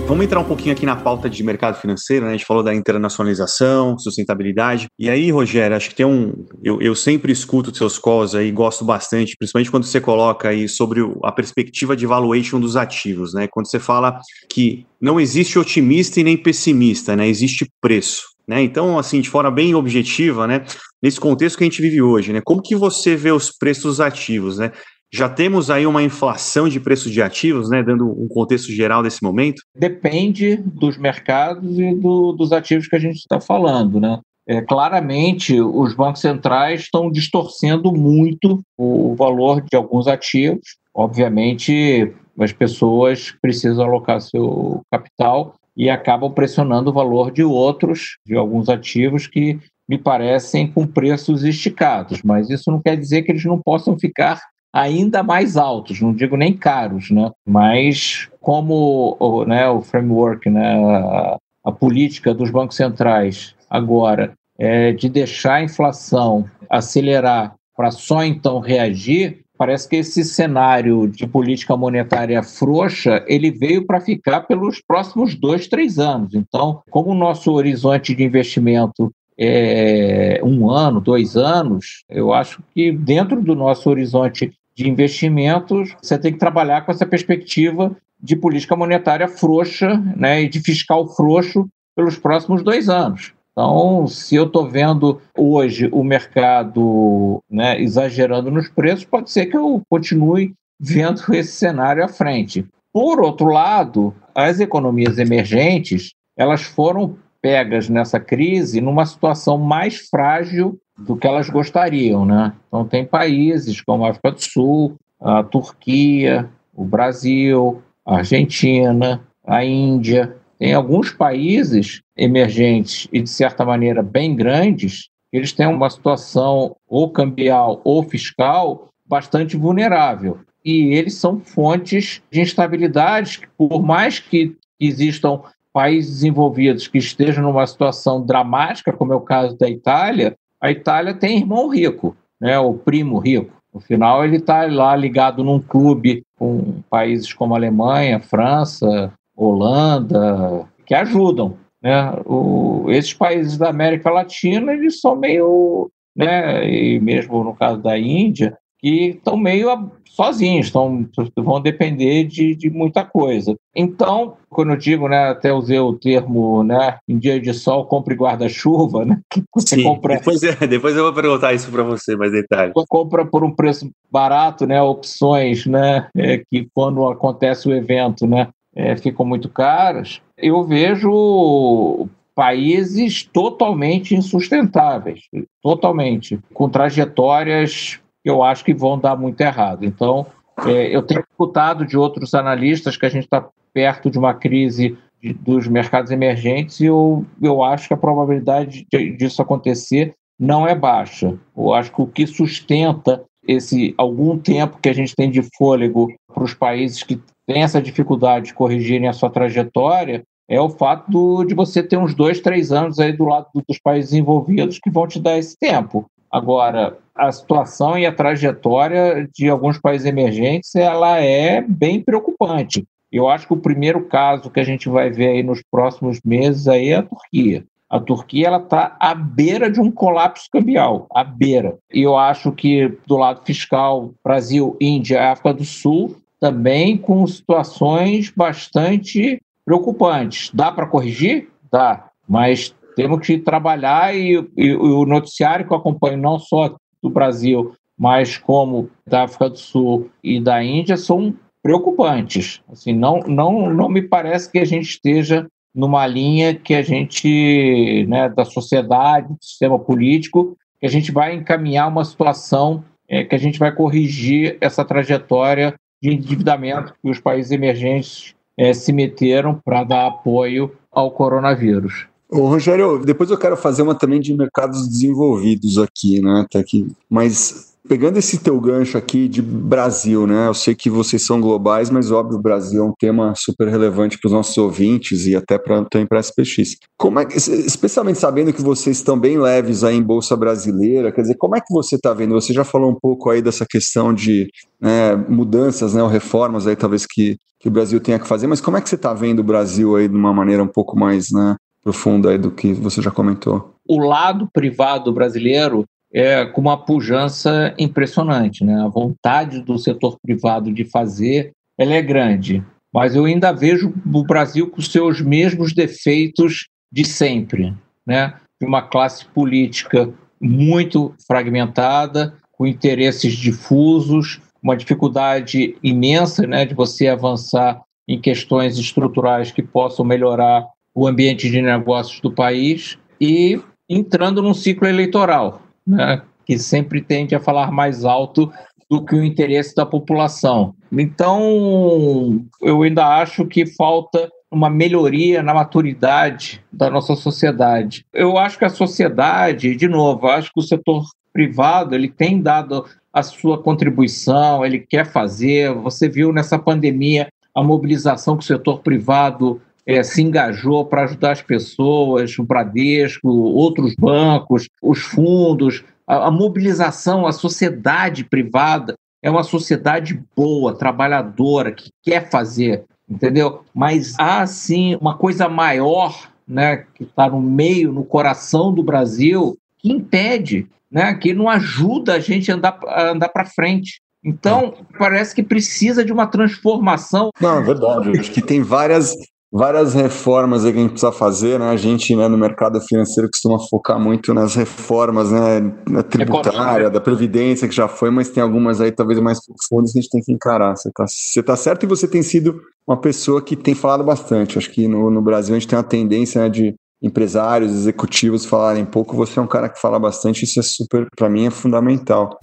[0.05, 2.31] Vamos entrar um pouquinho aqui na pauta de mercado financeiro, né?
[2.31, 4.87] A gente falou da internacionalização, sustentabilidade.
[4.99, 6.45] E aí, Rogério, acho que tem um.
[6.61, 10.99] Eu, eu sempre escuto seus calls aí, gosto bastante, principalmente quando você coloca aí sobre
[11.23, 13.47] a perspectiva de valuation dos ativos, né?
[13.49, 14.19] Quando você fala
[14.49, 17.27] que não existe otimista e nem pessimista, né?
[17.29, 18.35] Existe preço.
[18.47, 18.61] Né?
[18.61, 20.63] Então, assim, de forma bem objetiva, né?
[21.01, 22.41] Nesse contexto que a gente vive hoje, né?
[22.45, 24.71] Como que você vê os preços ativos, né?
[25.13, 29.23] Já temos aí uma inflação de preços de ativos, né, dando um contexto geral desse
[29.23, 29.61] momento?
[29.75, 33.99] Depende dos mercados e do, dos ativos que a gente está falando.
[33.99, 34.19] Né?
[34.47, 40.77] É, claramente, os bancos centrais estão distorcendo muito o, o valor de alguns ativos.
[40.93, 48.35] Obviamente, as pessoas precisam alocar seu capital e acabam pressionando o valor de outros, de
[48.35, 53.45] alguns ativos que me parecem com preços esticados, mas isso não quer dizer que eles
[53.45, 54.41] não possam ficar
[54.75, 57.31] ainda mais altos, não digo nem caros, né?
[57.47, 64.91] mas como o, né, o framework, né, a, a política dos bancos centrais agora é
[64.91, 71.77] de deixar a inflação acelerar para só então reagir, parece que esse cenário de política
[71.77, 76.33] monetária frouxa ele veio para ficar pelos próximos dois, três anos.
[76.33, 82.91] Então, como o nosso horizonte de investimento é um ano, dois anos, eu acho que
[82.91, 88.75] dentro do nosso horizonte de investimentos, você tem que trabalhar com essa perspectiva de política
[88.75, 93.33] monetária frouxa né, e de fiscal frouxo pelos próximos dois anos.
[93.51, 99.55] Então, se eu estou vendo hoje o mercado né, exagerando nos preços, pode ser que
[99.55, 102.65] eu continue vendo esse cenário à frente.
[102.91, 110.79] Por outro lado, as economias emergentes elas foram pegas nessa crise numa situação mais frágil
[110.97, 112.51] do que elas gostariam, né?
[112.67, 119.63] Então tem países como a África do Sul, a Turquia, o Brasil, a Argentina, a
[119.63, 126.75] Índia, tem alguns países emergentes e de certa maneira bem grandes, eles têm uma situação
[126.87, 130.39] ou cambial ou fiscal bastante vulnerável.
[130.63, 135.41] E eles são fontes de instabilidade, por mais que existam
[135.75, 141.13] países desenvolvidos que estejam numa situação dramática, como é o caso da Itália, a Itália
[141.13, 143.51] tem irmão rico, né, o primo rico.
[143.73, 150.95] No final, ele está lá ligado num clube com países como Alemanha, França, Holanda, que
[150.95, 151.57] ajudam.
[151.83, 152.09] Né?
[152.25, 157.99] O, esses países da América Latina, eles são meio, né, e mesmo no caso da
[157.99, 163.55] Índia, que estão meio sozinhos, estão, vão depender de, de muita coisa.
[163.75, 168.15] Então, quando eu digo, né, até usei o termo, né, em dia de sol, compre
[168.15, 170.15] guarda-chuva, né, que você Sim, compra...
[170.15, 172.73] Depois, depois eu vou perguntar isso para você, mais detalhes.
[172.87, 178.47] Compra por um preço barato, né, opções, né, é, que quando acontece o evento, né,
[178.73, 180.21] é, ficam muito caras.
[180.37, 185.21] Eu vejo países totalmente insustentáveis,
[185.61, 189.85] totalmente, com trajetórias eu acho que vão dar muito errado.
[189.85, 190.25] Então,
[190.65, 194.97] é, eu tenho escutado de outros analistas que a gente está perto de uma crise
[195.21, 200.67] de, dos mercados emergentes e eu, eu acho que a probabilidade de, disso acontecer não
[200.67, 201.37] é baixa.
[201.55, 206.11] Eu acho que o que sustenta esse algum tempo que a gente tem de fôlego
[206.33, 211.09] para os países que têm essa dificuldade de corrigirem a sua trajetória é o fato
[211.09, 214.89] do, de você ter uns dois, três anos aí do lado dos países envolvidos que
[214.89, 216.05] vão te dar esse tempo.
[216.31, 222.85] Agora, a situação e a trajetória de alguns países emergentes ela é bem preocupante.
[223.11, 226.67] Eu acho que o primeiro caso que a gente vai ver aí nos próximos meses
[226.67, 227.63] aí é a Turquia.
[227.89, 231.77] A Turquia ela está à beira de um colapso cambial, à beira.
[231.93, 238.33] E eu acho que do lado fiscal, Brasil, Índia, África do Sul, também com situações
[238.35, 240.51] bastante preocupantes.
[240.53, 241.49] Dá para corrigir?
[241.71, 246.75] Dá, mas temos que trabalhar e, e, e, o noticiário que eu acompanho não só
[247.05, 252.61] do Brasil, mas como da África do Sul e da Índia são preocupantes.
[252.69, 258.05] Assim, não, não, não me parece que a gente esteja numa linha que a gente,
[258.07, 263.35] né, da sociedade, do sistema político, que a gente vai encaminhar uma situação é, que
[263.35, 269.59] a gente vai corrigir essa trajetória de endividamento que os países emergentes é, se meteram
[269.63, 272.07] para dar apoio ao coronavírus.
[272.35, 276.45] Ô, Rogério, depois eu quero fazer uma também de mercados desenvolvidos aqui, né?
[276.51, 276.85] Tá aqui.
[277.09, 280.49] Mas pegando esse teu gancho aqui de Brasil, né?
[280.49, 284.19] Eu sei que vocês são globais, mas óbvio, o Brasil é um tema super relevante
[284.19, 286.75] para os nossos ouvintes e até para a SPX.
[286.97, 291.21] Como é que, especialmente sabendo que vocês estão bem leves aí em bolsa brasileira, quer
[291.21, 292.33] dizer, como é que você está vendo?
[292.33, 294.49] Você já falou um pouco aí dessa questão de
[294.81, 298.59] né, mudanças, né, ou reformas aí talvez que, que o Brasil tenha que fazer, mas
[298.59, 301.31] como é que você está vendo o Brasil aí de uma maneira um pouco mais,
[301.31, 303.75] né, profunda aí do que você já comentou?
[303.87, 308.63] O lado privado brasileiro é, com uma pujança impressionante.
[308.63, 308.81] Né?
[308.81, 314.23] A vontade do setor privado de fazer ela é grande, mas eu ainda vejo o
[314.23, 317.73] Brasil com seus mesmos defeitos de sempre,
[318.07, 318.35] né?
[318.59, 327.09] de uma classe política muito fragmentada, com interesses difusos, uma dificuldade imensa né, de você
[327.09, 334.41] avançar em questões estruturais que possam melhorar o ambiente de negócios do país e entrando
[334.41, 338.51] num ciclo eleitoral né, que sempre tende a falar mais alto
[338.89, 340.73] do que o interesse da população.
[340.91, 348.05] Então, eu ainda acho que falta uma melhoria na maturidade da nossa sociedade.
[348.13, 351.03] Eu acho que a sociedade, de novo, acho que o setor
[351.33, 355.73] privado ele tem dado a sua contribuição, ele quer fazer.
[355.73, 361.31] Você viu nessa pandemia a mobilização que o setor privado é, se engajou para ajudar
[361.31, 369.29] as pessoas, o Bradesco, outros bancos, os fundos, a, a mobilização, a sociedade privada é
[369.29, 373.61] uma sociedade boa, trabalhadora, que quer fazer, entendeu?
[373.73, 379.57] Mas há, sim, uma coisa maior, né, que está no meio, no coração do Brasil,
[379.79, 383.99] que impede, né, que não ajuda a gente a andar, a andar para frente.
[384.23, 387.29] Então, parece que precisa de uma transformação.
[387.39, 388.19] Não, é verdade.
[388.19, 389.15] Acho que tem várias
[389.57, 391.69] várias reformas aí que a gente precisa fazer, né?
[391.69, 396.99] A gente, né, no mercado financeiro costuma focar muito nas reformas, né, na tributária, da
[396.99, 400.21] previdência que já foi, mas tem algumas aí talvez mais profundas que a gente tem
[400.21, 400.75] que encarar.
[400.75, 404.57] Você tá, você tá certo e você tem sido uma pessoa que tem falado bastante.
[404.57, 408.83] Acho que no, no Brasil a gente tem uma tendência né, de empresários, executivos falarem
[408.83, 409.15] pouco.
[409.15, 412.37] Você é um cara que fala bastante, isso é super, para mim, é fundamental.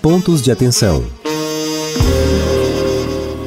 [0.00, 1.02] Pontos de atenção.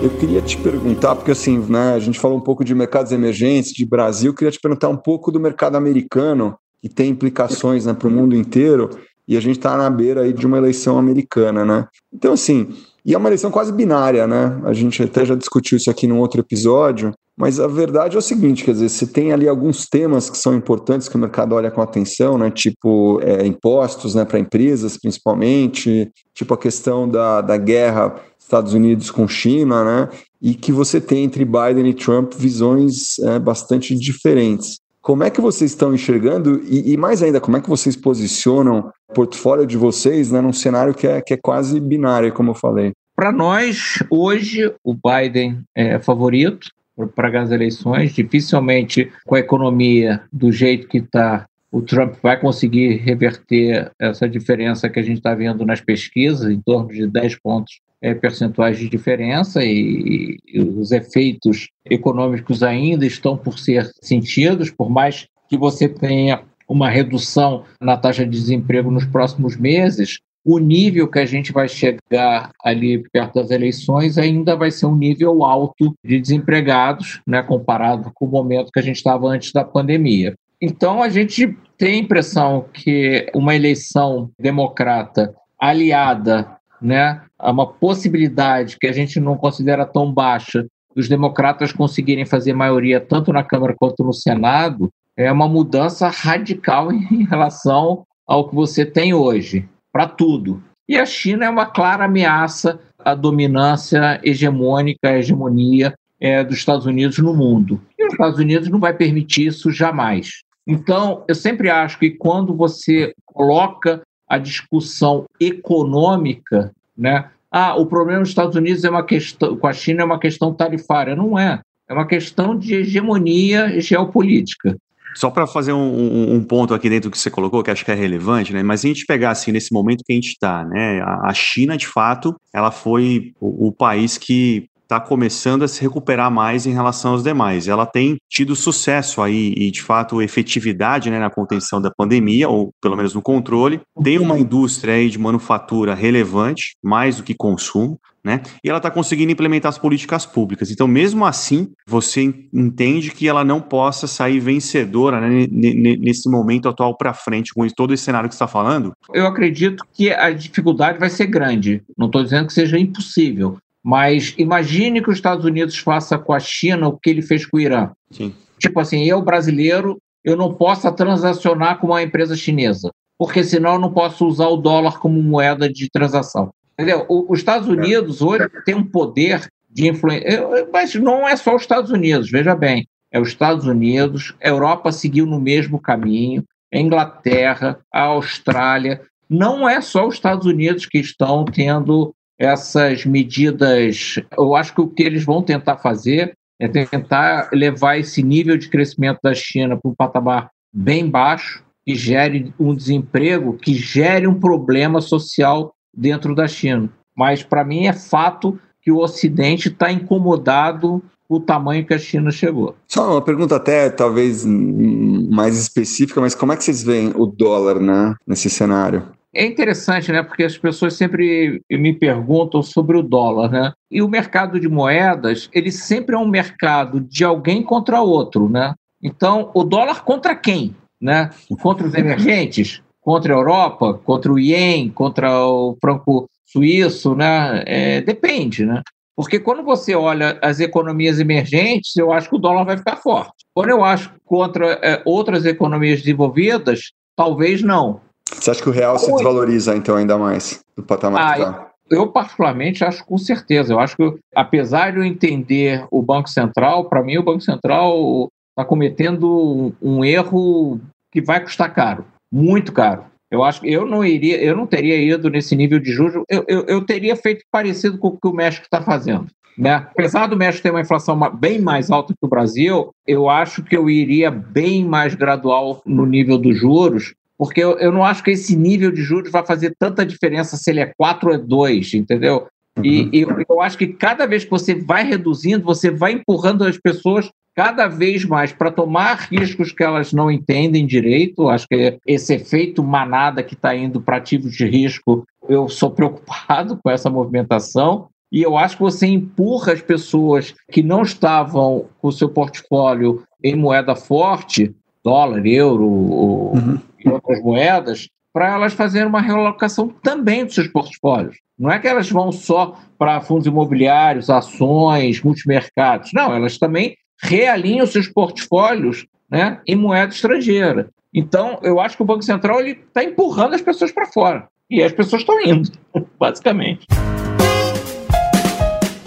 [0.06, 3.74] Eu queria te perguntar, porque assim, né, a gente falou um pouco de mercados emergentes,
[3.74, 7.94] de Brasil, eu queria te perguntar um pouco do mercado americano, que tem implicações né,
[7.96, 8.91] para o mundo inteiro,
[9.28, 11.88] e a gente está na beira aí de uma eleição americana, né?
[12.13, 12.70] Então, assim,
[13.04, 14.62] e é uma eleição quase binária, né?
[14.65, 18.21] A gente até já discutiu isso aqui num outro episódio, mas a verdade é o
[18.21, 21.69] seguinte, quer dizer, você tem ali alguns temas que são importantes que o mercado olha
[21.69, 22.50] com atenção, né?
[22.50, 29.12] Tipo é, impostos né, para empresas, principalmente, tipo a questão da, da guerra Estados Unidos
[29.12, 30.10] com China, né?
[30.41, 34.80] E que você tem entre Biden e Trump visões é, bastante diferentes.
[35.02, 38.91] Como é que vocês estão enxergando e, e mais ainda, como é que vocês posicionam
[39.10, 42.56] o portfólio de vocês né, num cenário que é, que é quase binário, como eu
[42.56, 42.93] falei?
[43.15, 46.67] Para nós, hoje, o Biden é favorito
[47.15, 48.13] para as eleições.
[48.13, 54.89] Dificilmente, com a economia do jeito que está, o Trump vai conseguir reverter essa diferença
[54.89, 58.88] que a gente está vendo nas pesquisas, em torno de 10 pontos é, percentuais de
[58.88, 65.88] diferença, e, e os efeitos econômicos ainda estão por ser sentidos, por mais que você
[65.89, 71.51] tenha uma redução na taxa de desemprego nos próximos meses, o nível que a gente
[71.51, 77.41] vai chegar ali perto das eleições ainda vai ser um nível alto de desempregados, né,
[77.41, 80.36] comparado com o momento que a gente estava antes da pandemia.
[80.62, 88.77] Então, a gente tem a impressão que uma eleição democrata aliada né, a uma possibilidade
[88.79, 93.75] que a gente não considera tão baixa dos democratas conseguirem fazer maioria tanto na Câmara
[93.77, 100.10] quanto no Senado é uma mudança radical em relação ao que você tem hoje para
[100.10, 100.62] tudo.
[100.89, 106.86] E a China é uma clara ameaça à dominância hegemônica, à hegemonia é, dos Estados
[106.86, 107.79] Unidos no mundo.
[107.97, 110.41] E os Estados Unidos não vai permitir isso jamais.
[110.67, 117.29] Então, eu sempre acho que quando você coloca a discussão econômica, né?
[117.49, 120.53] Ah, o problema dos Estados Unidos é uma questão, com a China é uma questão
[120.53, 121.15] tarifária.
[121.15, 121.62] Não é.
[121.88, 124.75] É uma questão de hegemonia geopolítica.
[125.15, 127.91] Só para fazer um, um, ponto aqui dentro do que você colocou, que acho que
[127.91, 128.62] é relevante, né?
[128.62, 131.01] Mas se a gente pegar assim nesse momento que a gente está, né?
[131.01, 136.32] A, China, de fato, ela foi o, o país que está começando a se recuperar
[136.32, 137.67] mais em relação aos demais.
[137.67, 142.71] Ela tem tido sucesso aí e, de fato, efetividade né, na contenção da pandemia, ou
[142.82, 143.82] pelo menos no controle.
[144.02, 148.00] Tem uma indústria aí de manufatura relevante, mais do que consumo.
[148.24, 148.41] Né?
[148.63, 150.71] E ela está conseguindo implementar as políticas públicas.
[150.71, 152.21] Então, mesmo assim, você
[152.52, 157.93] entende que ela não possa sair vencedora né, nesse momento atual para frente, com todo
[157.93, 158.93] esse cenário que está falando?
[159.13, 161.84] Eu acredito que a dificuldade vai ser grande.
[161.95, 166.39] Não estou dizendo que seja impossível, mas imagine que os Estados Unidos faça com a
[166.39, 167.91] China o que ele fez com o Irã.
[168.10, 168.34] Sim.
[168.58, 173.80] Tipo assim, eu brasileiro, eu não posso transacionar com uma empresa chinesa, porque senão eu
[173.80, 176.52] não posso usar o dólar como moeda de transação.
[176.74, 177.06] Entendeu?
[177.08, 181.91] os Estados Unidos hoje tem um poder de influência, mas não é só os Estados
[181.91, 186.43] Unidos, veja bem, é os Estados Unidos, a Europa seguiu no mesmo caminho,
[186.74, 194.15] a Inglaterra, a Austrália, não é só os Estados Unidos que estão tendo essas medidas.
[194.38, 198.69] Eu acho que o que eles vão tentar fazer é tentar levar esse nível de
[198.69, 204.39] crescimento da China para um patamar bem baixo, que gere um desemprego, que gere um
[204.39, 206.89] problema social dentro da China.
[207.15, 212.00] Mas, para mim, é fato que o Ocidente está incomodado com o tamanho que a
[212.00, 212.76] China chegou.
[212.88, 217.80] Só uma pergunta até talvez mais específica, mas como é que vocês veem o dólar
[217.80, 219.08] né, nesse cenário?
[219.36, 220.24] É interessante, né?
[220.24, 223.74] Porque as pessoas sempre me perguntam sobre o dólar, né?
[223.91, 228.74] E o mercado de moedas, ele sempre é um mercado de alguém contra outro, né?
[229.04, 230.74] Então, o dólar contra quem?
[231.02, 231.30] Né?
[231.62, 232.82] Contra os emergentes?
[233.02, 233.95] Contra a Europa?
[234.06, 234.89] Contra o ien?
[234.89, 237.13] Contra o franco suíço?
[237.13, 237.62] Né?
[237.65, 238.82] É, depende, né?
[239.17, 243.45] Porque quando você olha as economias emergentes, eu acho que o dólar vai ficar forte.
[243.54, 248.02] Quando eu acho contra é, outras economias desenvolvidas, talvez não.
[248.32, 251.72] Você acha que o real se desvaloriza, então, ainda mais do patamar ah, que está?
[251.90, 253.74] Eu, particularmente, acho com certeza.
[253.74, 258.30] Eu acho que, apesar de eu entender o Banco Central, para mim, o Banco Central
[258.50, 260.80] está cometendo um erro
[261.12, 263.06] que vai custar caro, muito caro.
[263.30, 266.24] Eu acho que eu não iria, eu não teria ido nesse nível de juros.
[266.30, 269.28] Eu, eu, eu teria feito parecido com o que o México está fazendo.
[269.58, 269.74] Né?
[269.74, 273.76] Apesar do México ter uma inflação bem mais alta que o Brasil, eu acho que
[273.76, 278.32] eu iria bem mais gradual no nível dos juros, porque eu, eu, não acho que
[278.32, 281.93] esse nível de juros vai fazer tanta diferença se ele é 4 ou é 2,
[281.93, 282.48] entendeu?
[282.82, 283.10] E, uhum.
[283.13, 287.30] e eu, acho que cada vez que você vai reduzindo, você vai empurrando as pessoas
[287.56, 291.48] cada vez mais para tomar riscos que elas não entendem direito.
[291.48, 296.80] Acho que esse efeito manada que está indo para ativos de risco, eu sou preocupado
[296.84, 298.08] com essa movimentação.
[298.32, 303.24] E eu acho que você empurra as pessoas que não estavam com o seu portfólio
[303.41, 310.44] em moeda forte, dólar, euro, uhum e outras moedas, para elas fazerem uma realocação também
[310.44, 311.38] dos seus portfólios.
[311.58, 316.12] Não é que elas vão só para fundos imobiliários, ações, multimercados.
[316.13, 320.90] Não, elas também realinham seus portfólios né, em moeda estrangeira.
[321.13, 324.48] Então, eu acho que o Banco Central está empurrando as pessoas para fora.
[324.69, 325.71] E as pessoas estão indo,
[326.19, 326.86] basicamente.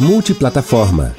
[0.00, 1.14] Multiplataforma.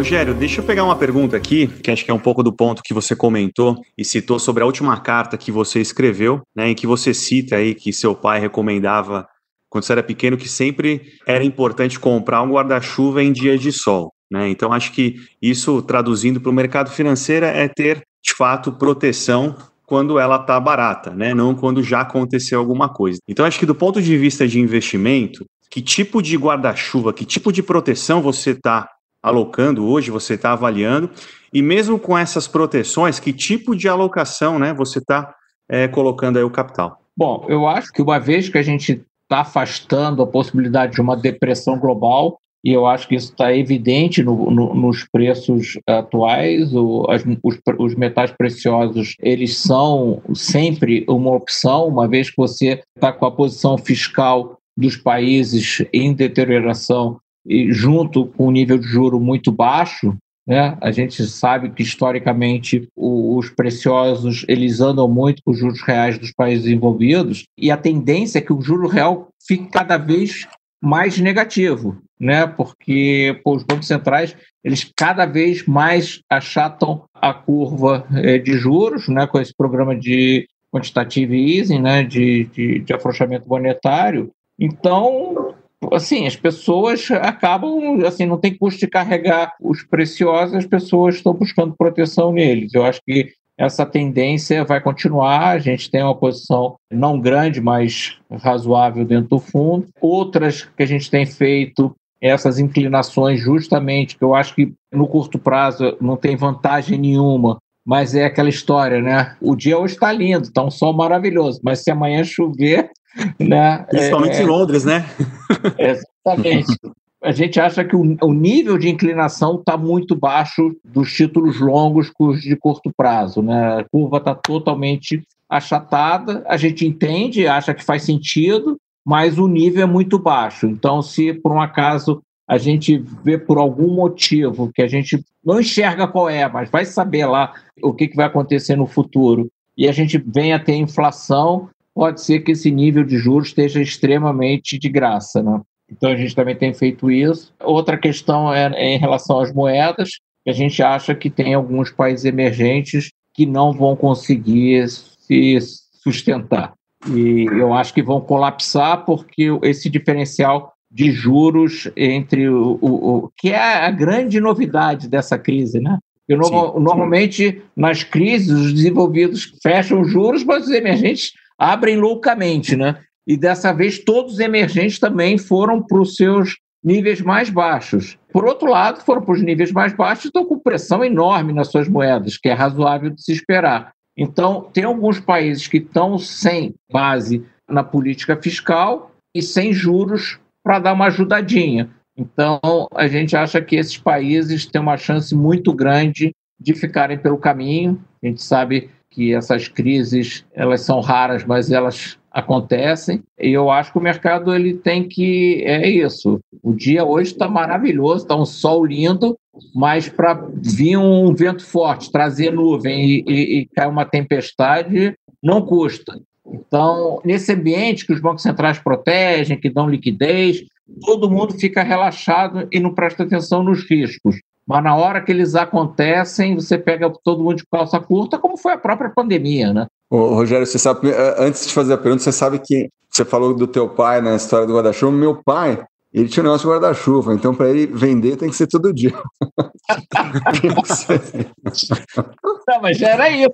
[0.00, 2.82] Rogério, deixa eu pegar uma pergunta aqui, que acho que é um pouco do ponto
[2.82, 6.86] que você comentou e citou sobre a última carta que você escreveu, né, em que
[6.86, 9.28] você cita aí que seu pai recomendava
[9.68, 14.10] quando você era pequeno que sempre era importante comprar um guarda-chuva em dia de sol.
[14.30, 14.48] Né?
[14.48, 20.18] Então, acho que isso, traduzindo para o mercado financeiro, é ter, de fato, proteção quando
[20.18, 21.34] ela está barata, né?
[21.34, 23.18] não quando já aconteceu alguma coisa.
[23.28, 27.52] Então, acho que do ponto de vista de investimento, que tipo de guarda-chuva, que tipo
[27.52, 28.88] de proteção você está
[29.22, 31.10] alocando hoje, você está avaliando,
[31.52, 35.34] e mesmo com essas proteções, que tipo de alocação né, você está
[35.68, 37.00] é, colocando aí o capital?
[37.16, 41.16] Bom, eu acho que uma vez que a gente está afastando a possibilidade de uma
[41.16, 46.74] depressão global, e eu acho que isso está evidente no, no, nos preços atuais.
[46.74, 52.82] O, as, os, os, metais preciosos eles são sempre uma opção, uma vez que você
[52.94, 58.86] está com a posição fiscal dos países em deterioração e junto com o nível de
[58.86, 60.16] juro muito baixo,
[60.46, 60.76] né?
[60.80, 66.32] A gente sabe que historicamente os preciosos eles andam muito com os juros reais dos
[66.32, 70.48] países envolvidos e a tendência é que o juro real fique cada vez
[70.82, 72.46] mais negativo, né?
[72.46, 79.08] Porque pô, os bancos centrais eles cada vez mais achatam a curva eh, de juros,
[79.08, 79.26] né?
[79.26, 82.02] Com esse programa de quantitative easing, né?
[82.02, 84.30] De, de, de afrouxamento monetário.
[84.58, 85.54] Então,
[85.92, 91.32] assim, as pessoas acabam, assim, não tem custo de carregar os preciosos, as pessoas estão
[91.32, 92.74] buscando proteção neles.
[92.74, 95.50] Eu acho que essa tendência vai continuar.
[95.50, 99.86] A gente tem uma posição não grande, mas razoável dentro do fundo.
[100.00, 105.38] Outras que a gente tem feito essas inclinações justamente que eu acho que no curto
[105.38, 107.58] prazo não tem vantagem nenhuma,
[107.90, 109.34] mas é aquela história, né?
[109.40, 112.88] O dia hoje está lindo, está um sol maravilhoso, mas se amanhã chover,
[113.36, 113.84] né?
[113.90, 115.04] Principalmente é, em Londres, né?
[115.76, 116.76] Exatamente
[117.22, 122.10] a gente acha que o, o nível de inclinação está muito baixo dos títulos longos
[122.40, 123.42] de curto prazo.
[123.42, 123.80] Né?
[123.80, 129.82] A curva está totalmente achatada, a gente entende, acha que faz sentido, mas o nível
[129.82, 130.66] é muito baixo.
[130.66, 135.60] Então, se por um acaso a gente vê por algum motivo que a gente não
[135.60, 139.48] enxerga qual é, mas vai saber lá o que, que vai acontecer no futuro,
[139.78, 143.80] e a gente vem a ter inflação, pode ser que esse nível de juros esteja
[143.80, 145.40] extremamente de graça.
[145.40, 145.60] Né?
[145.92, 147.54] Então a gente também tem feito isso.
[147.62, 150.10] Outra questão é, é em relação às moedas,
[150.42, 155.56] que a gente acha que tem alguns países emergentes que não vão conseguir se
[156.02, 156.72] sustentar.
[157.08, 163.30] E eu acho que vão colapsar porque esse diferencial de juros entre o, o, o
[163.36, 165.98] que é a grande novidade dessa crise, né?
[166.28, 166.36] Sim,
[166.80, 172.96] normalmente nas crises os desenvolvidos fecham juros, mas os emergentes abrem loucamente, né?
[173.30, 178.18] e dessa vez todos os emergentes também foram para os seus níveis mais baixos.
[178.32, 181.68] Por outro lado, foram para os níveis mais baixos e estão com pressão enorme nas
[181.68, 183.92] suas moedas, que é razoável de se esperar.
[184.16, 190.78] Então, tem alguns países que estão sem base na política fiscal e sem juros para
[190.78, 191.90] dar uma ajudadinha.
[192.16, 192.60] Então,
[192.94, 198.02] a gente acha que esses países têm uma chance muito grande de ficarem pelo caminho.
[198.22, 203.22] A gente sabe que essas crises elas são raras, mas elas acontecem.
[203.38, 206.38] E eu acho que o mercado ele tem que é isso.
[206.62, 209.36] O dia hoje está maravilhoso, está um sol lindo,
[209.74, 215.62] mas para vir um vento forte, trazer nuvem e, e, e cair uma tempestade, não
[215.62, 216.20] custa.
[216.52, 220.64] Então, nesse ambiente que os bancos centrais protegem, que dão liquidez,
[221.00, 224.40] todo mundo fica relaxado e não presta atenção nos riscos.
[224.66, 228.72] Mas na hora que eles acontecem, você pega todo mundo de calça curta, como foi
[228.72, 229.86] a própria pandemia, né?
[230.08, 233.54] Ô, Rogério, você sabe, eh, antes de fazer a pergunta, você sabe que você falou
[233.54, 235.10] do teu pai na história do guarda-chuva.
[235.10, 235.82] Meu pai,
[236.12, 239.12] ele tinha um negócio de guarda-chuva, então para ele vender tem que ser todo dia.
[242.70, 243.50] Não, mas era isso.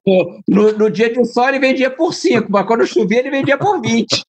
[0.47, 3.81] No, no, dia de sol ele vendia por 5, mas quando chovia ele vendia por
[3.81, 4.23] 20.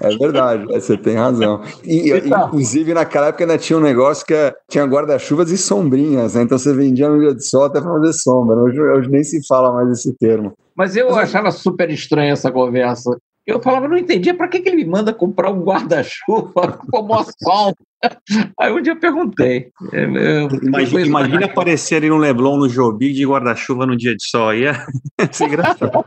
[0.00, 1.62] É verdade, você tem razão.
[1.84, 6.34] E, então, inclusive, naquela época ainda tinha um negócio que é, tinha guarda-chuvas e sombrinhas,
[6.34, 6.42] né?
[6.42, 8.56] Então você vendia no dia de sol até para fazer sombra.
[8.56, 10.54] Hoje, hoje, nem se fala mais esse termo.
[10.74, 13.10] Mas eu achava super estranha essa conversa.
[13.46, 17.82] Eu falava, não entendia para que, que ele me manda comprar um guarda-chuva como asfalto.
[18.58, 19.70] Aí um dia eu perguntei.
[19.92, 24.52] Eu, imagina, imagina aparecer no Leblon, no Jobi, de guarda-chuva no dia de sol.
[24.54, 24.74] Ia
[25.32, 26.04] ser engraçado.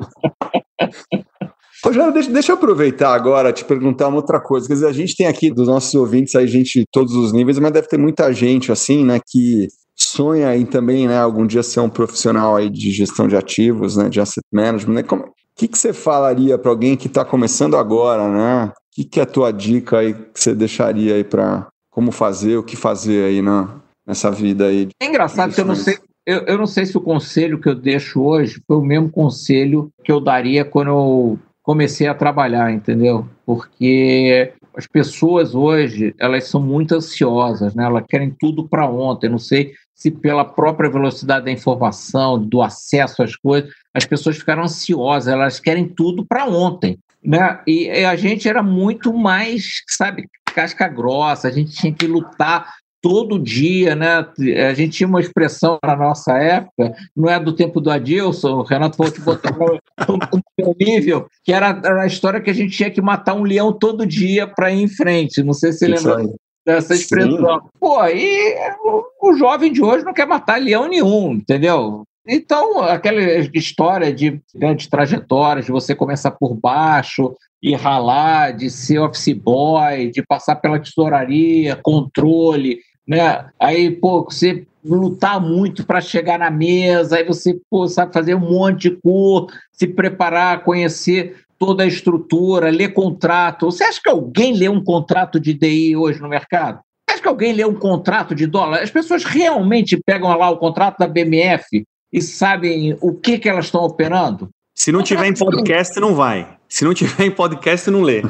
[1.84, 4.68] Rogério, deixa, deixa eu aproveitar agora te perguntar uma outra coisa.
[4.68, 7.60] Quer dizer, a gente tem aqui dos nossos ouvintes aí gente de todos os níveis,
[7.60, 11.82] mas deve ter muita gente assim, né, que sonha em também, né, algum dia ser
[11.82, 14.94] um profissional aí de gestão de ativos, né, de asset management.
[14.94, 15.04] Né?
[15.04, 15.26] Como,
[15.56, 18.66] que, que você falaria para alguém que está começando agora, né?
[18.66, 22.58] O que, que é a tua dica aí que você deixaria aí para como fazer,
[22.58, 23.76] o que fazer aí na,
[24.06, 24.90] nessa vida aí.
[25.02, 25.98] É engraçado que eu não sei.
[26.26, 29.90] Eu, eu não sei se o conselho que eu deixo hoje foi o mesmo conselho
[30.04, 33.28] que eu daria quando eu comecei a trabalhar, entendeu?
[33.46, 37.86] Porque as pessoas hoje, elas são muito ansiosas, né?
[37.86, 39.30] Elas querem tudo para ontem.
[39.30, 39.74] Não sei
[40.04, 45.62] se pela própria velocidade da informação, do acesso às coisas, as pessoas ficaram ansiosas, elas
[45.62, 47.62] querem tudo para ontem, né?
[47.66, 53.40] E a gente era muito mais, sabe, casca grossa, a gente tinha que lutar todo
[53.40, 54.28] dia, né?
[54.70, 58.64] A gente tinha uma expressão na nossa época, não é do tempo do Adilson, o
[58.64, 62.92] Renato falou que botar no nível, que era, era, a história que a gente tinha
[62.92, 65.42] que matar um leão todo dia para ir em frente.
[65.42, 66.26] Não sei se você lembra
[66.66, 67.60] dessa expressão.
[67.62, 67.70] Sim.
[67.80, 72.04] Pô, e o, o jovem de hoje não quer matar leão nenhum, entendeu?
[72.28, 73.22] Então, aquela
[73.54, 80.10] história de grandes trajetórias, de você começar por baixo e ralar, de ser office boy,
[80.10, 83.46] de passar pela tesouraria, controle, né?
[83.60, 88.40] Aí, pô, você lutar muito para chegar na mesa, aí você, pô, sabe fazer um
[88.40, 93.66] monte de curso, se preparar, conhecer toda a estrutura, ler contrato.
[93.66, 96.80] Você acha que alguém lê um contrato de DI hoje no mercado?
[97.08, 98.82] Você acha que alguém lê um contrato de dólar?
[98.82, 103.66] As pessoas realmente pegam lá o contrato da BMF e sabem o que, que elas
[103.66, 104.50] estão operando?
[104.76, 106.58] Se não tiver em podcast, não vai.
[106.68, 108.24] Se não tiver em podcast, não lê.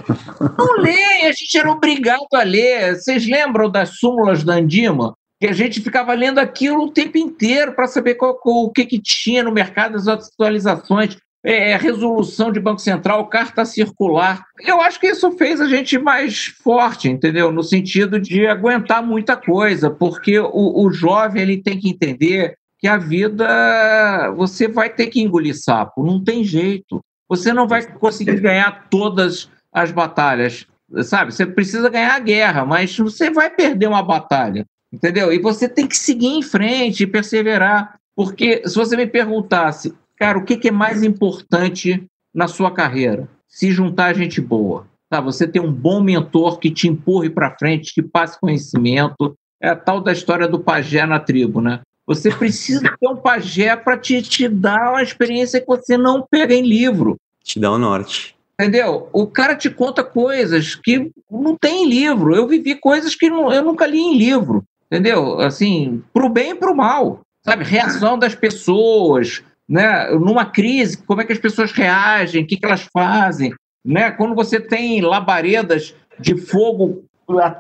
[0.58, 2.96] Não lê, a gente era obrigado a ler.
[2.96, 5.14] Vocês lembram das súmulas da Andima?
[5.40, 8.86] Que a gente ficava lendo aquilo o tempo inteiro para saber qual, qual, o que,
[8.86, 14.46] que tinha no mercado, as atualizações, é, resolução de Banco Central, carta circular.
[14.60, 17.52] Eu acho que isso fez a gente mais forte, entendeu?
[17.52, 22.88] No sentido de aguentar muita coisa, porque o, o jovem ele tem que entender que
[22.88, 27.02] a vida você vai ter que engolir sapo, não tem jeito.
[27.30, 30.68] Você não vai conseguir ganhar todas as batalhas,
[31.04, 31.34] sabe?
[31.34, 35.32] Você precisa ganhar a guerra, mas você vai perder uma batalha, entendeu?
[35.34, 37.98] E você tem que seguir em frente e perseverar.
[38.16, 42.04] Porque se você me perguntasse, cara, o que é mais importante
[42.34, 43.28] na sua carreira?
[43.48, 44.88] Se juntar gente boa.
[45.10, 45.22] Tá?
[45.22, 49.38] Você ter um bom mentor que te empurre para frente, que passe conhecimento.
[49.62, 51.82] É a tal da história do pajé na tribo, né?
[52.06, 56.54] Você precisa ter um pajé para te, te dar uma experiência que você não pega
[56.54, 57.18] em livro.
[57.44, 58.36] Te dá o norte.
[58.60, 59.08] Entendeu?
[59.12, 62.36] O cara te conta coisas que não tem em livro.
[62.36, 64.64] Eu vivi coisas que não, eu nunca li em livro.
[64.92, 65.40] Entendeu?
[65.40, 67.22] Assim, pro bem e pro mal.
[67.44, 67.64] Sabe?
[67.64, 70.10] Reação das pessoas, né?
[70.12, 73.54] Numa crise, como é que as pessoas reagem, o que, que elas fazem.
[73.86, 74.12] Né?
[74.12, 77.04] Quando você tem labaredas de fogo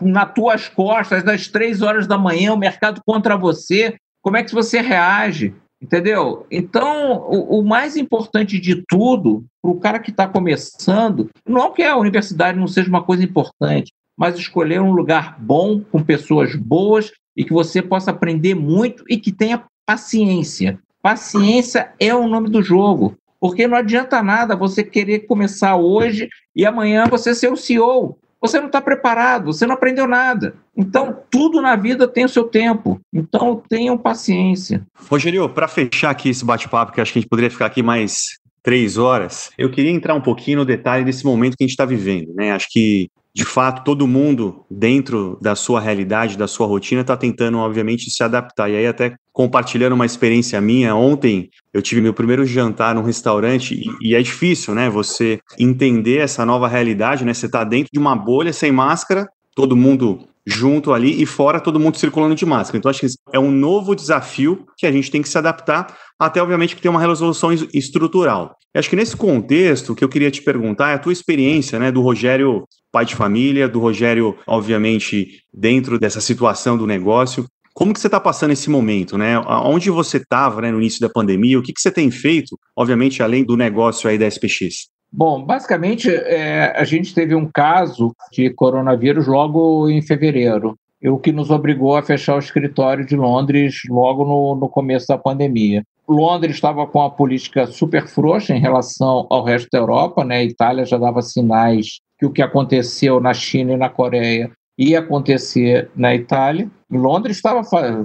[0.01, 4.53] nas tuas costas, das três horas da manhã, o mercado contra você, como é que
[4.53, 5.53] você reage?
[5.81, 6.45] Entendeu?
[6.49, 11.83] Então, o, o mais importante de tudo, para o cara que está começando, não que
[11.83, 17.11] a universidade não seja uma coisa importante, mas escolher um lugar bom, com pessoas boas
[17.35, 20.79] e que você possa aprender muito e que tenha paciência.
[21.03, 26.65] Paciência é o nome do jogo, porque não adianta nada você querer começar hoje e
[26.65, 28.17] amanhã você ser o CEO.
[28.39, 30.55] Você não está preparado, você não aprendeu nada.
[30.75, 33.01] Então, tudo na vida tem o seu tempo.
[33.13, 34.81] Então, tenham paciência.
[35.09, 38.39] Rogério, para fechar aqui esse bate-papo, que acho que a gente poderia ficar aqui mais
[38.61, 41.85] três horas, eu queria entrar um pouquinho no detalhe desse momento que a gente está
[41.85, 42.33] vivendo.
[42.33, 42.53] Né?
[42.53, 47.57] Acho que de fato, todo mundo, dentro da sua realidade, da sua rotina, está tentando,
[47.57, 48.69] obviamente, se adaptar.
[48.69, 53.73] E aí, até compartilhando uma experiência minha, ontem eu tive meu primeiro jantar num restaurante
[53.73, 54.89] e, e é difícil, né?
[54.89, 57.33] Você entender essa nova realidade, né?
[57.33, 61.79] Você está dentro de uma bolha sem máscara, todo mundo junto ali e fora todo
[61.79, 62.77] mundo circulando de máscara.
[62.77, 66.41] Então, acho que é um novo desafio que a gente tem que se adaptar, até
[66.41, 68.55] obviamente que tem uma resolução estrutural.
[68.73, 71.91] Eu acho que nesse contexto, que eu queria te perguntar é a tua experiência, né,
[71.91, 77.47] do Rogério pai de família, do Rogério, obviamente, dentro dessa situação do negócio.
[77.73, 79.39] Como que você está passando esse momento, né?
[79.39, 81.57] Onde você estava né, no início da pandemia?
[81.57, 84.89] O que, que você tem feito, obviamente, além do negócio aí da SPX?
[85.11, 91.31] Bom, basicamente, é, a gente teve um caso de coronavírus logo em fevereiro, o que
[91.31, 95.83] nos obrigou a fechar o escritório de Londres logo no, no começo da pandemia.
[96.07, 100.37] Londres estava com a política super frouxa em relação ao resto da Europa, né?
[100.37, 104.99] A Itália já dava sinais que o que aconteceu na China e na Coreia ia
[104.99, 106.69] acontecer na Itália.
[106.91, 107.61] Em Londres estava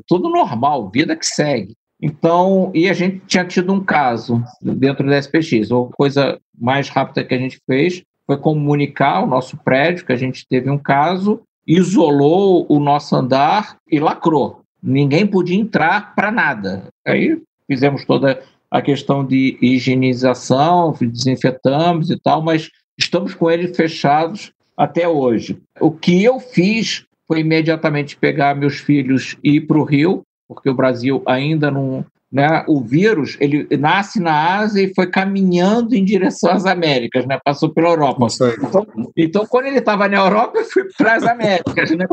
[0.06, 1.74] tudo normal, vida que segue.
[2.00, 5.70] Então, e a gente tinha tido um caso dentro da SPX.
[5.72, 10.16] A coisa mais rápida que a gente fez foi comunicar o nosso prédio, que a
[10.16, 14.62] gente teve um caso, isolou o nosso andar e lacrou.
[14.82, 16.84] Ninguém podia entrar para nada.
[17.06, 18.40] Aí fizemos toda
[18.70, 25.58] a questão de higienização, desinfetamos e tal, mas estamos com eles fechados até hoje.
[25.80, 30.70] O que eu fiz foi imediatamente pegar meus filhos e ir para o Rio, porque
[30.70, 32.06] o Brasil ainda não.
[32.30, 37.38] Né, o vírus ele nasce na Ásia e foi caminhando em direção às Américas, né,
[37.42, 38.26] passou pela Europa.
[38.62, 42.06] Então, então, quando ele estava na Europa, eu fui para as Américas, né,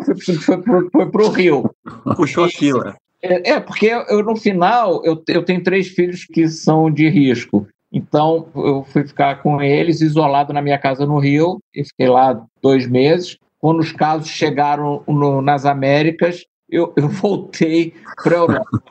[0.89, 1.69] foi, para o Rio.
[2.15, 2.95] Puxou a fila.
[3.21, 7.67] É, é, porque eu, no final eu, eu tenho três filhos que são de risco.
[7.95, 12.45] Então, eu fui ficar com eles isolado na minha casa no Rio, e fiquei lá
[12.61, 13.37] dois meses.
[13.57, 18.83] Quando os casos chegaram no, nas Américas, eu, eu voltei para a Europa.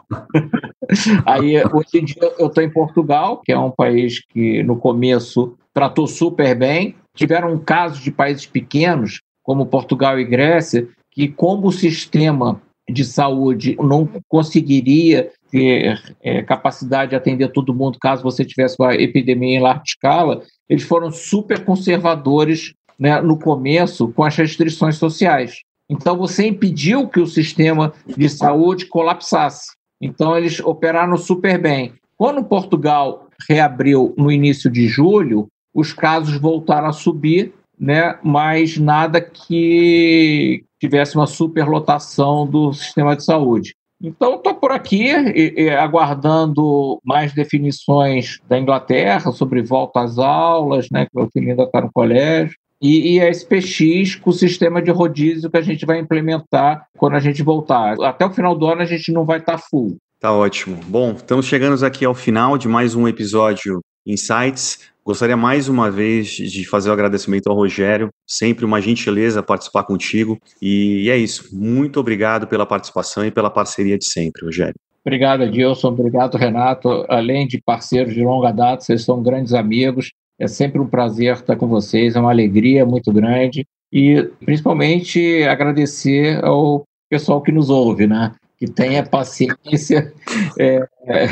[1.27, 5.55] Aí, hoje em dia, eu estou em Portugal, que é um país que no começo
[5.75, 6.97] tratou super bem.
[7.15, 13.77] Tiveram casos de países pequenos, como Portugal e Grécia, que, como o sistema de saúde
[13.79, 19.63] não conseguiria ter é, capacidade de atender todo mundo caso você tivesse uma epidemia em
[19.63, 25.61] larga escala, eles foram super conservadores né, no começo com as restrições sociais.
[25.89, 29.69] Então, você impediu que o sistema de saúde colapsasse.
[30.03, 31.93] Então, eles operaram super bem.
[32.17, 39.21] Quando Portugal reabriu no início de julho, os casos voltaram a subir, né, mas nada
[39.21, 43.77] que tivesse uma superlotação do sistema de saúde.
[44.05, 50.89] Então, estou por aqui e, e, aguardando mais definições da Inglaterra sobre volta às aulas,
[50.93, 54.83] né, que meu filho ainda está no colégio e, e a SPX com o sistema
[54.83, 57.97] de rodízio que a gente vai implementar quando a gente voltar.
[58.03, 59.97] Até o final do ano a gente não vai estar tá full.
[60.21, 60.79] Tá ótimo.
[60.87, 64.93] Bom, estamos chegando aqui ao final de mais um episódio Insights.
[65.05, 69.85] Gostaria mais uma vez de fazer o um agradecimento ao Rogério, sempre uma gentileza participar
[69.85, 70.39] contigo.
[70.63, 71.55] E é isso.
[71.55, 74.75] Muito obrigado pela participação e pela parceria de sempre, Rogério.
[75.05, 75.89] Obrigado, Edilson.
[75.89, 77.05] Obrigado, Renato.
[77.09, 80.11] Além de parceiros de longa data, vocês são grandes amigos.
[80.39, 86.43] É sempre um prazer estar com vocês, é uma alegria muito grande e principalmente agradecer
[86.45, 88.33] ao pessoal que nos ouve, né?
[88.59, 90.13] Que tenha paciência.
[90.59, 91.27] É, é...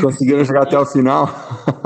[0.00, 1.26] Conseguiram chegar até o final?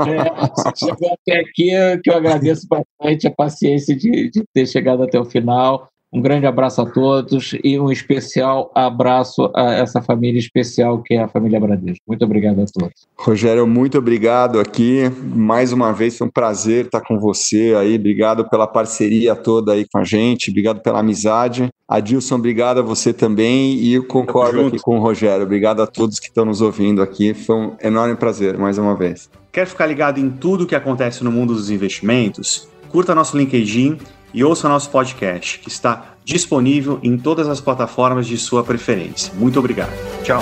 [0.05, 1.71] É, chegou até aqui,
[2.03, 5.90] que eu agradeço bastante a paciência de, de ter chegado até o final.
[6.13, 11.23] Um grande abraço a todos e um especial abraço a essa família especial que é
[11.23, 12.03] a família Bradesco.
[12.05, 13.07] Muito obrigado a todos.
[13.17, 15.03] Rogério, muito obrigado aqui.
[15.23, 17.95] Mais uma vez foi um prazer estar com você aí.
[17.95, 20.49] Obrigado pela parceria toda aí com a gente.
[20.49, 21.69] Obrigado pela amizade.
[21.87, 25.45] Adilson, obrigado a você também e eu concordo aqui com o Rogério.
[25.45, 27.33] Obrigado a todos que estão nos ouvindo aqui.
[27.33, 29.29] Foi um enorme prazer mais uma vez.
[29.49, 32.67] Quer ficar ligado em tudo o que acontece no mundo dos investimentos?
[32.89, 33.97] Curta nosso LinkedIn
[34.33, 39.33] e ouça nosso podcast, que está disponível em todas as plataformas de sua preferência.
[39.35, 39.91] Muito obrigado.
[40.23, 40.41] Tchau.